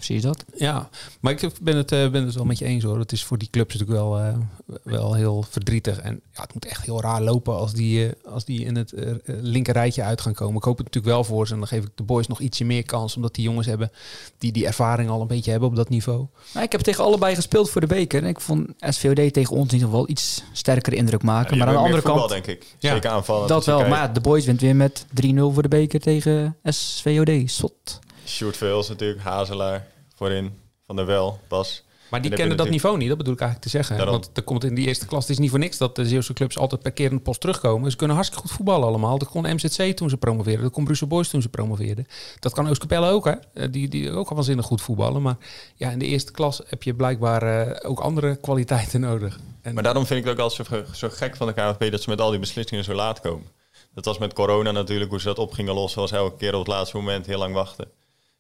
[0.08, 0.46] Je dat?
[0.56, 0.90] Ja,
[1.20, 3.00] maar ik ben het, uh, ben het wel met je eens hoor.
[3.00, 4.38] Het is voor die clubs natuurlijk wel, uh,
[4.84, 6.00] wel heel verdrietig.
[6.00, 8.94] En ja, het moet echt heel raar lopen als die, uh, als die in het
[9.26, 10.56] linker rijtje uit gaan komen.
[10.56, 11.54] Ik hoop het natuurlijk wel voor ze.
[11.54, 13.16] En dan geef ik de boys nog ietsje meer kans.
[13.16, 13.92] Omdat die jongens hebben
[14.38, 16.28] die die ervaring al een beetje hebben op dat niveau.
[16.54, 18.24] Nou, ik heb tegen allebei gespeeld voor de beker.
[18.24, 21.58] En ik vond SVOD tegen ons in ieder geval iets sterker indruk maken.
[21.58, 22.30] maar aan de andere voetbal, kant...
[22.30, 22.76] denk ik.
[22.78, 23.48] Zeker ja, aanvallen.
[23.48, 23.88] Dat wel.
[23.88, 27.32] Maar de boys wint weer met 3-0 voor de beker tegen SVOD.
[27.46, 28.00] Sot.
[28.30, 30.58] Sjoerd Veels natuurlijk, Hazelaar voorin.
[30.86, 31.84] Van der Wel, Bas.
[32.10, 34.06] Maar die kennen dat niveau niet, dat bedoel ik eigenlijk te zeggen.
[34.06, 36.34] Want er komt in die eerste klas, het is niet voor niks dat de Zeeuwse
[36.34, 37.92] clubs altijd per keer in de post terugkomen.
[37.92, 39.18] Ze kunnen hartstikke goed voetballen allemaal.
[39.18, 42.08] Dat kon MZC toen ze promoveerden, dat kon Brussel Boys toen ze promoveerden.
[42.40, 43.32] Dat kan Oostkapelle ook, hè.
[43.32, 45.22] Eh, die, die ook al waanzinnig goed voetballen.
[45.22, 45.38] Maar
[45.76, 49.40] ja, in de eerste klas heb je blijkbaar uh, ook andere kwaliteiten nodig.
[49.62, 52.02] En maar daarom vind ik het ook altijd zo, zo gek van de KNVB dat
[52.02, 53.48] ze met al die beslissingen zo laat komen.
[53.94, 56.60] Dat was met corona natuurlijk, hoe ze dat op gingen lossen, was elke keer op
[56.60, 57.88] het laatste moment heel lang wachten.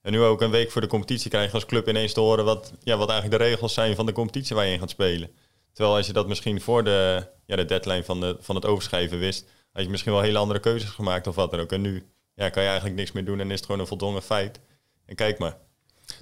[0.01, 2.45] En nu ook een week voor de competitie krijg je als club ineens te horen
[2.45, 5.29] wat, ja, wat eigenlijk de regels zijn van de competitie waar je in gaat spelen.
[5.73, 9.19] Terwijl als je dat misschien voor de, ja, de deadline van, de, van het overschrijven
[9.19, 11.71] wist, had je misschien wel hele andere keuzes gemaakt of wat dan ook.
[11.71, 14.21] En nu ja, kan je eigenlijk niks meer doen en is het gewoon een voldongen
[14.21, 14.59] feit.
[15.05, 15.57] En kijk maar.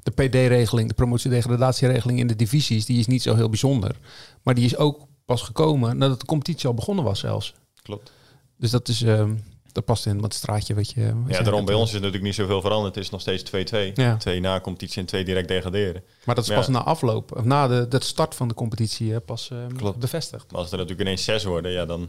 [0.04, 3.96] De PD-regeling, de promotie-degradatieregeling in de divisies, die is niet zo heel bijzonder.
[4.44, 7.54] Maar die is ook pas gekomen nadat de competitie al begonnen was zelfs.
[7.82, 8.12] Klopt.
[8.58, 9.02] Dus dat is...
[9.02, 9.30] Uh,
[9.78, 11.14] dat past in wat straatje wat je...
[11.28, 12.96] ja, daarom bij ons is natuurlijk niet zoveel veranderd.
[12.96, 13.44] Het is nog steeds
[13.92, 13.94] 2-2.
[13.94, 14.16] Ja.
[14.16, 16.04] Twee na competitie en twee direct degraderen.
[16.24, 19.50] Maar dat is pas na afloop, of na de, de start van de competitie pas
[19.54, 20.52] uh, bevestigd.
[20.52, 22.00] Maar als er natuurlijk ineens zes worden, ja, dan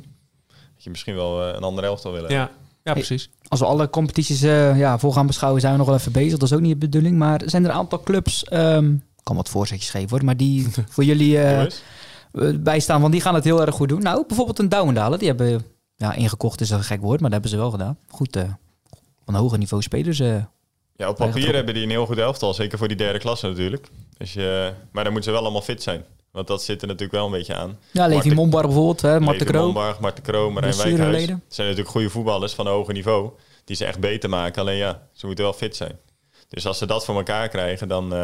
[0.48, 2.50] had je misschien wel uh, een andere elftal willen Ja,
[2.82, 3.30] ja precies.
[3.48, 6.38] als we alle competities uh, ja, voor gaan beschouwen, zijn we nog wel even bezig.
[6.38, 7.16] Dat is ook niet de bedoeling.
[7.16, 11.04] Maar zijn er een aantal clubs, um, kan wat voorzetjes geven hoor, maar die voor
[11.04, 11.38] jullie
[12.54, 14.02] bijstaan, want die gaan het heel erg goed doen.
[14.02, 17.50] Nou, bijvoorbeeld een Douwendalen, die hebben ja, ingekocht is een gek woord, maar dat hebben
[17.50, 17.98] ze wel gedaan.
[18.08, 18.42] Goed, uh,
[19.20, 20.20] op een hoger niveau spelers.
[20.20, 20.44] Uh,
[20.96, 23.88] ja, op papier hebben die een heel goed elftal, zeker voor die derde klasse natuurlijk.
[24.16, 26.04] Dus je, maar dan moeten ze wel allemaal fit zijn.
[26.30, 27.78] Want dat zit er natuurlijk wel een beetje aan.
[27.92, 29.64] Ja, Levi Mombar bijvoorbeeld, hè, Marten Kroo.
[29.64, 31.26] Mombar, Marten Kroo, Marijn Wijkhuis.
[31.26, 33.30] Zijn natuurlijk goede voetballers van een hoger niveau.
[33.64, 34.60] Die ze echt beter maken.
[34.60, 35.98] Alleen ja, ze moeten wel fit zijn.
[36.48, 38.18] Dus als ze dat voor elkaar krijgen, dan, uh,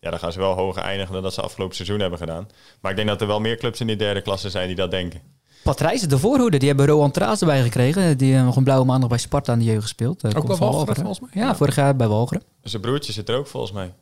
[0.00, 2.48] ja, dan gaan ze wel hoger eindigen dan dat ze afgelopen seizoen hebben gedaan.
[2.80, 4.90] Maar ik denk dat er wel meer clubs in die derde klasse zijn die dat
[4.90, 5.20] denken.
[5.64, 8.18] Patrijs, de voorhoede, die hebben Roan Traas erbij gekregen.
[8.18, 10.36] Die hebben nog een blauwe maandag bij Sparta aan de jeugd gespeeld.
[10.36, 11.42] ook bij Walcheren, volgens mij?
[11.42, 12.42] Ja, vorig jaar bij Walcheren.
[12.62, 13.94] Zijn broertje zit er ook volgens mij.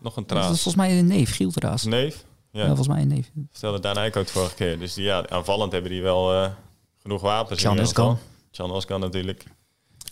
[0.00, 0.46] Nog een Traas.
[0.46, 1.84] Dat is volgens mij een neef, Giel Traas.
[1.84, 2.24] Neef?
[2.52, 2.66] Ja.
[2.66, 3.30] volgens mij een neef.
[3.50, 4.78] Vertelde Daan Eyck ook vorige keer.
[4.78, 6.50] Dus die, ja, aanvallend hebben die wel uh,
[7.02, 7.64] genoeg wapens.
[7.64, 8.18] Oskan.
[8.50, 9.44] Chan Oskan natuurlijk.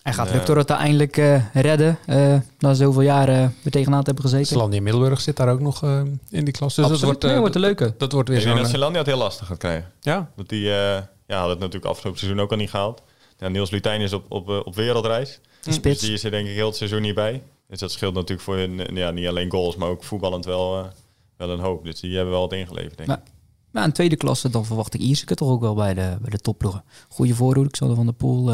[0.07, 1.99] Hij gaat Victor het uiteindelijk uh, redden.
[2.07, 4.47] Uh, na zoveel jaren weer tegenaan te hebben gezeten.
[4.47, 6.01] Zelandia Middelburg zit daar ook nog uh,
[6.31, 6.75] in die klas.
[6.75, 7.95] Dus dat wordt, nee, wordt een leuke.
[7.99, 8.55] Dat wordt weer zo.
[8.55, 9.93] dat Zelandia het heel lastig gaat krijgen.
[10.01, 10.31] Ja.
[10.37, 13.03] Dat die ja, had het natuurlijk afgelopen seizoen ook al niet gehaald.
[13.39, 15.41] Ja, Niels Lutijn is op, op, op wereldreis.
[15.63, 17.43] Dus die is er denk ik heel het seizoen niet bij.
[17.69, 20.91] Dus dat scheelt natuurlijk voor hun, ja, niet alleen goals, maar ook voetballend wel,
[21.37, 21.85] wel een hoop.
[21.85, 23.33] Dus die hebben wel wat ingeleverd, denk maar, ik.
[23.71, 26.39] Maar een tweede klasse, dan verwacht ik Ierseke toch ook wel bij de, bij de
[26.39, 26.85] topploegen.
[27.09, 28.53] Goede voorhoede, ik zal er van de Poel...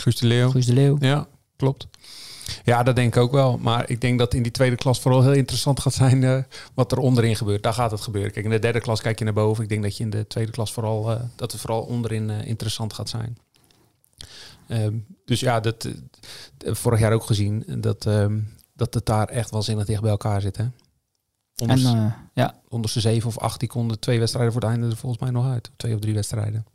[0.00, 0.50] Guus de Leeuw.
[0.50, 0.96] Guus de Leeuw.
[1.00, 1.26] Ja,
[1.56, 1.88] klopt.
[2.64, 3.58] Ja, dat denk ik ook wel.
[3.58, 6.42] Maar ik denk dat in die tweede klas vooral heel interessant gaat zijn uh,
[6.74, 7.62] wat er onderin gebeurt.
[7.62, 8.32] Daar gaat het gebeuren.
[8.32, 9.62] Kijk, in de derde klas kijk je naar boven.
[9.62, 12.46] Ik denk dat je in de tweede klas vooral, uh, dat het vooral onderin uh,
[12.46, 13.38] interessant gaat zijn.
[14.68, 14.94] Ehm,
[15.24, 15.88] dus ja, dat
[16.58, 18.38] vorig jaar ook gezien dat, ehm,
[18.74, 20.56] dat het daar echt wel zinnig dicht bij elkaar zit.
[20.56, 20.64] Hè?
[21.54, 21.78] En,
[22.34, 22.60] ja.
[22.68, 25.46] onderste zeven of acht, die konden twee wedstrijden voor het einde er volgens mij nog
[25.46, 25.70] uit.
[25.76, 26.66] Twee of drie wedstrijden.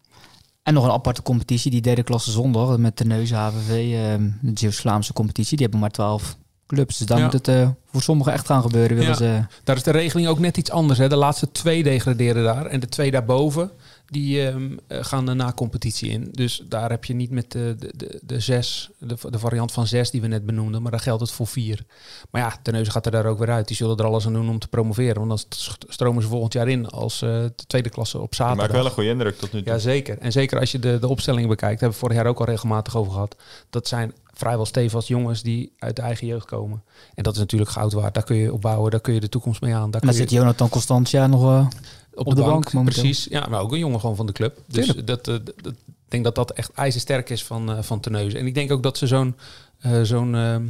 [0.64, 4.52] En nog een aparte competitie, die derde klasse zondag met de Neus HVV, uh, de
[4.54, 5.58] Zeeuws-Vlaamse competitie.
[5.58, 6.38] Die hebben maar twaalf
[6.68, 6.98] clubs.
[6.98, 8.98] Dus daar moet het uh, voor sommigen echt gaan gebeuren.
[8.98, 9.46] Willen ze...
[9.64, 11.00] Daar is de regeling ook net iets anders.
[11.00, 11.10] Hè.
[11.10, 12.66] De laatste twee degraderen daar.
[12.66, 13.72] En de twee daarboven,
[14.06, 16.30] die um, gaan de na-competitie in.
[16.32, 19.88] Dus daar heb je niet met de, de, de, de zes, de, de, variant van
[19.88, 21.86] zes die we net benoemden, maar daar geldt het voor vier.
[22.32, 23.68] Maar ja, de neus gaat er daar ook weer uit.
[23.68, 25.28] Die zullen er alles aan doen om te promoveren.
[25.28, 28.62] Want dan stromen ze volgend jaar in als uh, de tweede klasse op zaterdag.
[28.66, 29.74] Maakt wel een goede indruk tot nu toe.
[29.74, 30.18] Ja, zeker.
[30.18, 32.96] En zeker als je de, de opstellingen bekijkt, hebben we vorig jaar ook al regelmatig
[32.96, 33.36] over gehad.
[33.70, 36.84] Dat zijn vrijwel stevig jongens die uit de eigen jeugd komen.
[37.16, 38.14] En dat is natuurlijk goud waard.
[38.14, 39.92] Daar kun je op bouwen, daar kun je de toekomst mee aan.
[39.92, 41.68] Daar en dan zit Jonathan Constantia nog uh,
[42.16, 42.72] op, de, bank.
[42.72, 44.60] bank precies, ja, maar ook een jongen gewoon van de club.
[44.68, 48.40] Dus dat, uh, dat, ik denk dat dat echt ijzersterk is van, uh, van Teneuzen.
[48.40, 49.36] En ik denk ook dat ze zo'n
[50.04, 50.68] zo'n ehm,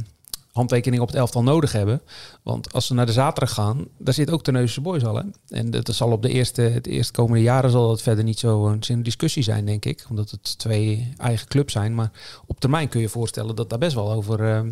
[0.52, 2.02] handtekening op het elftal nodig hebben.
[2.42, 5.16] Want als ze naar de zaterdag gaan, daar zit ook Terneuzense boys al.
[5.16, 5.22] Hè?
[5.48, 8.78] En dat zal op de eerste, het eerste komende jaren zal dat verder niet zo
[8.80, 10.04] een discussie zijn, denk ik.
[10.10, 11.94] Omdat het twee eigen clubs zijn.
[11.94, 12.10] Maar
[12.46, 14.64] op termijn kun je voorstellen dat daar best wel over,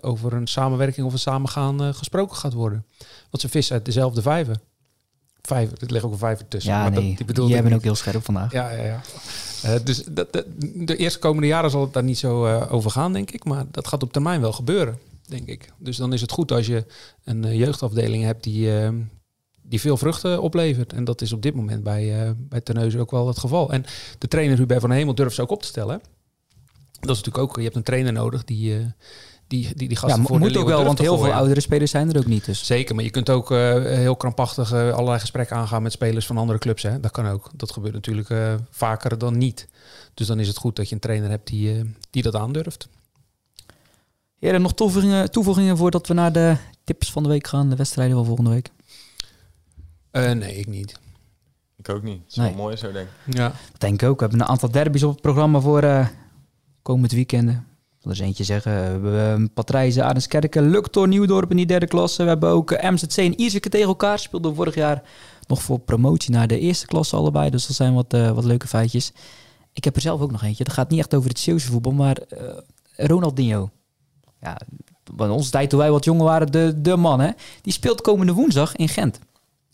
[0.00, 2.84] over een samenwerking of een samengaan gesproken gaat worden.
[3.30, 4.56] Want ze vissen uit dezelfde vijver.
[5.46, 6.72] Vijver, er ligt ook een vijver tussen.
[6.72, 8.52] Ja, maar nee, dat, die bedoel jij bent ook heel scherp vandaag.
[8.52, 9.00] Ja, ja, ja.
[9.64, 10.46] Uh, dus dat, de,
[10.84, 13.44] de eerste komende jaren zal het daar niet zo uh, over gaan, denk ik.
[13.44, 15.72] Maar dat gaat op termijn wel gebeuren denk ik.
[15.78, 16.84] Dus dan is het goed als je
[17.24, 18.70] een uh, jeugdafdeling hebt die,
[19.62, 20.92] die veel vruchten oplevert.
[20.92, 23.72] En dat is op dit moment bij, bij Terneuzen ook wel het geval.
[23.72, 23.84] En
[24.18, 26.00] de trainer Hubert van Hemel durft ze ook op te stellen.
[27.00, 28.94] Dat is natuurlijk ook, je hebt een trainer nodig die...
[29.54, 32.10] die, die, die gasten ja, voor moet ook wel, want heel veel oudere spelers zijn
[32.12, 32.44] er ook niet.
[32.44, 32.66] Dus.
[32.66, 36.82] Zeker, maar je kunt ook heel krampachtig allerlei gesprekken aangaan met spelers van andere clubs.
[36.82, 37.00] Hè?
[37.00, 37.50] Dat kan ook.
[37.54, 39.68] Dat gebeurt natuurlijk vaker dan niet.
[40.14, 42.88] Dus dan is het goed dat je een trainer hebt die, die dat aandurft.
[44.38, 48.16] Heren, nog toevoegingen, toevoegingen voordat we naar de tips van de week gaan, de wedstrijden
[48.16, 48.70] van volgende week?
[50.12, 50.98] Uh, nee, ik niet.
[51.76, 52.20] Ik ook niet.
[52.22, 52.48] Het is nee.
[52.48, 53.36] wel mooi zo, denk ik.
[53.36, 53.52] Ja.
[53.78, 54.14] Denk ook.
[54.14, 56.08] We hebben een aantal derbies op het programma voor uh,
[56.82, 57.62] komend weekend.
[58.04, 58.72] Wil eens eentje zeggen.
[58.72, 62.22] We hebben uh, Patrijzen, Aardenskerken, Luktor, Nieuwdorp in die derde klasse.
[62.22, 64.18] We hebben ook MZC en Ierseke tegen elkaar.
[64.18, 65.02] Speelden vorig jaar
[65.46, 67.50] nog voor promotie naar de eerste klasse allebei.
[67.50, 69.12] Dus dat zijn wat, wat leuke feitjes.
[69.72, 70.64] Ik heb er zelf ook nog eentje.
[70.64, 72.18] Dat gaat niet echt over het Zeeuwse voetbal, maar
[72.96, 73.70] Ronaldinho
[74.40, 74.60] ja,
[75.16, 77.30] van onze tijd toen wij wat jonger waren, de, de man, hè,
[77.62, 79.18] die speelt komende woensdag in Gent.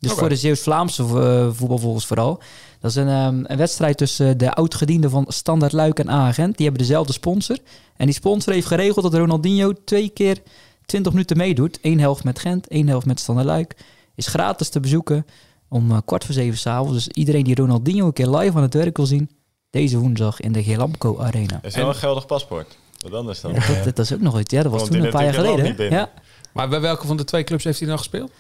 [0.01, 2.41] Dus voor de Zeeuws-Vlaamse uh, voetbalvolgers vooral.
[2.81, 6.57] Dat is een, um, een wedstrijd tussen de oud-gedienden van Standaard Luik en Agent.
[6.57, 7.59] Die hebben dezelfde sponsor.
[7.97, 10.43] En die sponsor heeft geregeld dat Ronaldinho twee keer
[10.87, 11.79] 20 minuten meedoet.
[11.83, 13.77] Eén helft met Gent, één helft met Standaard Luik.
[14.15, 15.27] Is gratis te bezoeken
[15.69, 16.93] om uh, kwart voor zeven s'avonds.
[16.93, 19.31] Dus iedereen die Ronaldinho een keer live aan het werk wil zien...
[19.71, 21.59] deze woensdag in de Gelamco Arena.
[21.63, 22.79] Is wel een geldig paspoort?
[22.99, 23.53] Wat anders dan?
[23.53, 24.53] Ja, dat, is ook nog iets.
[24.55, 25.91] Ja, dat was toen een paar jaar geleden.
[25.91, 26.11] Ja.
[26.53, 28.31] Maar bij welke van de twee clubs heeft hij nou gespeeld?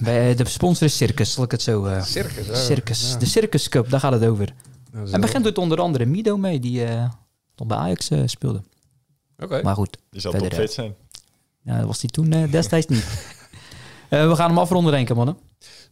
[0.00, 1.86] Bij de sponsor is Circus, zal ik het zo...
[1.86, 3.16] Uh, circus, oh, Circus.
[3.18, 4.54] De Circus Cup, daar gaat het over.
[5.12, 7.04] En begint doet onder andere Mido mee, die uh,
[7.56, 8.62] nog bij Ajax uh, speelde.
[9.38, 9.62] Oké.
[9.62, 9.96] Maar goed.
[10.10, 10.94] Die zal toch fit zijn?
[11.62, 13.04] Ja, dat was hij toen destijds niet.
[14.08, 15.36] we gaan hem afronden, denken, mannen.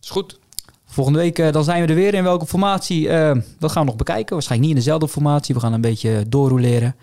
[0.02, 0.38] Is goed.
[0.84, 2.14] Volgende week dan zijn we er weer.
[2.14, 3.08] In welke formatie?
[3.58, 4.32] dat gaan we nog bekijken.
[4.32, 5.54] Waarschijnlijk niet in dezelfde formatie.
[5.54, 6.94] We gaan een beetje doorroleren.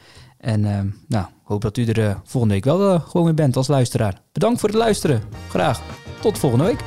[0.45, 3.55] En uh, nou, hoop dat u er uh, volgende week wel uh, gewoon weer bent
[3.55, 4.21] als luisteraar.
[4.31, 5.23] Bedankt voor het luisteren.
[5.49, 5.81] Graag.
[6.25, 6.79] Tot volgende week.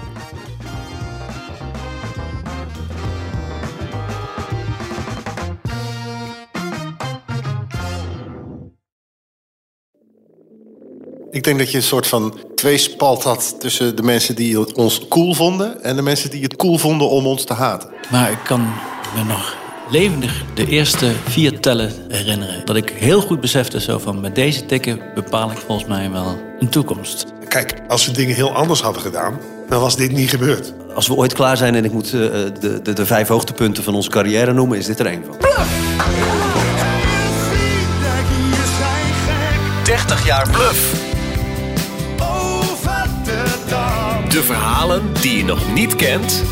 [11.30, 15.34] Ik denk dat je een soort van tweespalt had tussen de mensen die ons cool
[15.34, 17.90] vonden en de mensen die het cool vonden om ons te haten.
[18.10, 18.60] Maar ik kan
[19.14, 19.56] me nog
[19.90, 22.66] levendig de eerste vier tellen herinneren.
[22.66, 26.38] Dat ik heel goed besefte zo van met deze tikken bepaal ik volgens mij wel
[26.58, 27.37] een toekomst.
[27.48, 29.38] Kijk, als we dingen heel anders hadden gedaan,
[29.68, 30.72] dan was dit niet gebeurd.
[30.94, 32.20] Als we ooit klaar zijn en ik moet uh,
[32.60, 35.36] de, de, de, vijf hoogtepunten van onze carrière noemen, is dit er één van.
[39.84, 41.06] 30 jaar bluff.
[44.28, 46.42] De verhalen die je nog niet kent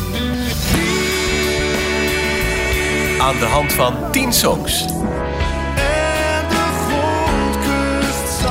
[3.19, 4.85] aan de hand van 10 songs.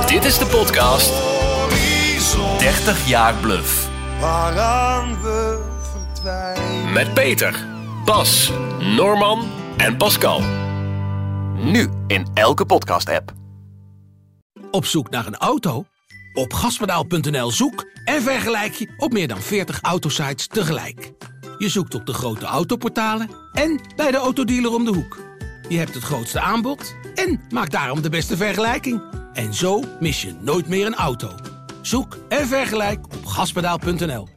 [0.07, 1.26] Dit is de podcast
[2.67, 3.89] 30 jaar bluff.
[4.19, 6.93] Waaraan we verdwijnen.
[6.93, 7.65] Met Peter,
[8.05, 10.41] Bas, Norman en Pascal.
[11.55, 13.33] Nu in elke podcast-app.
[14.71, 15.85] Op zoek naar een auto?
[16.33, 21.11] Op gaspedaal.nl zoek en vergelijk je op meer dan 40 autosites tegelijk.
[21.57, 25.19] Je zoekt op de grote autoportalen en bij de autodealer om de hoek.
[25.69, 29.01] Je hebt het grootste aanbod en maakt daarom de beste vergelijking.
[29.33, 31.56] En zo mis je nooit meer een auto.
[31.87, 34.36] Zoek en vergelijk op gaspedaal.nl.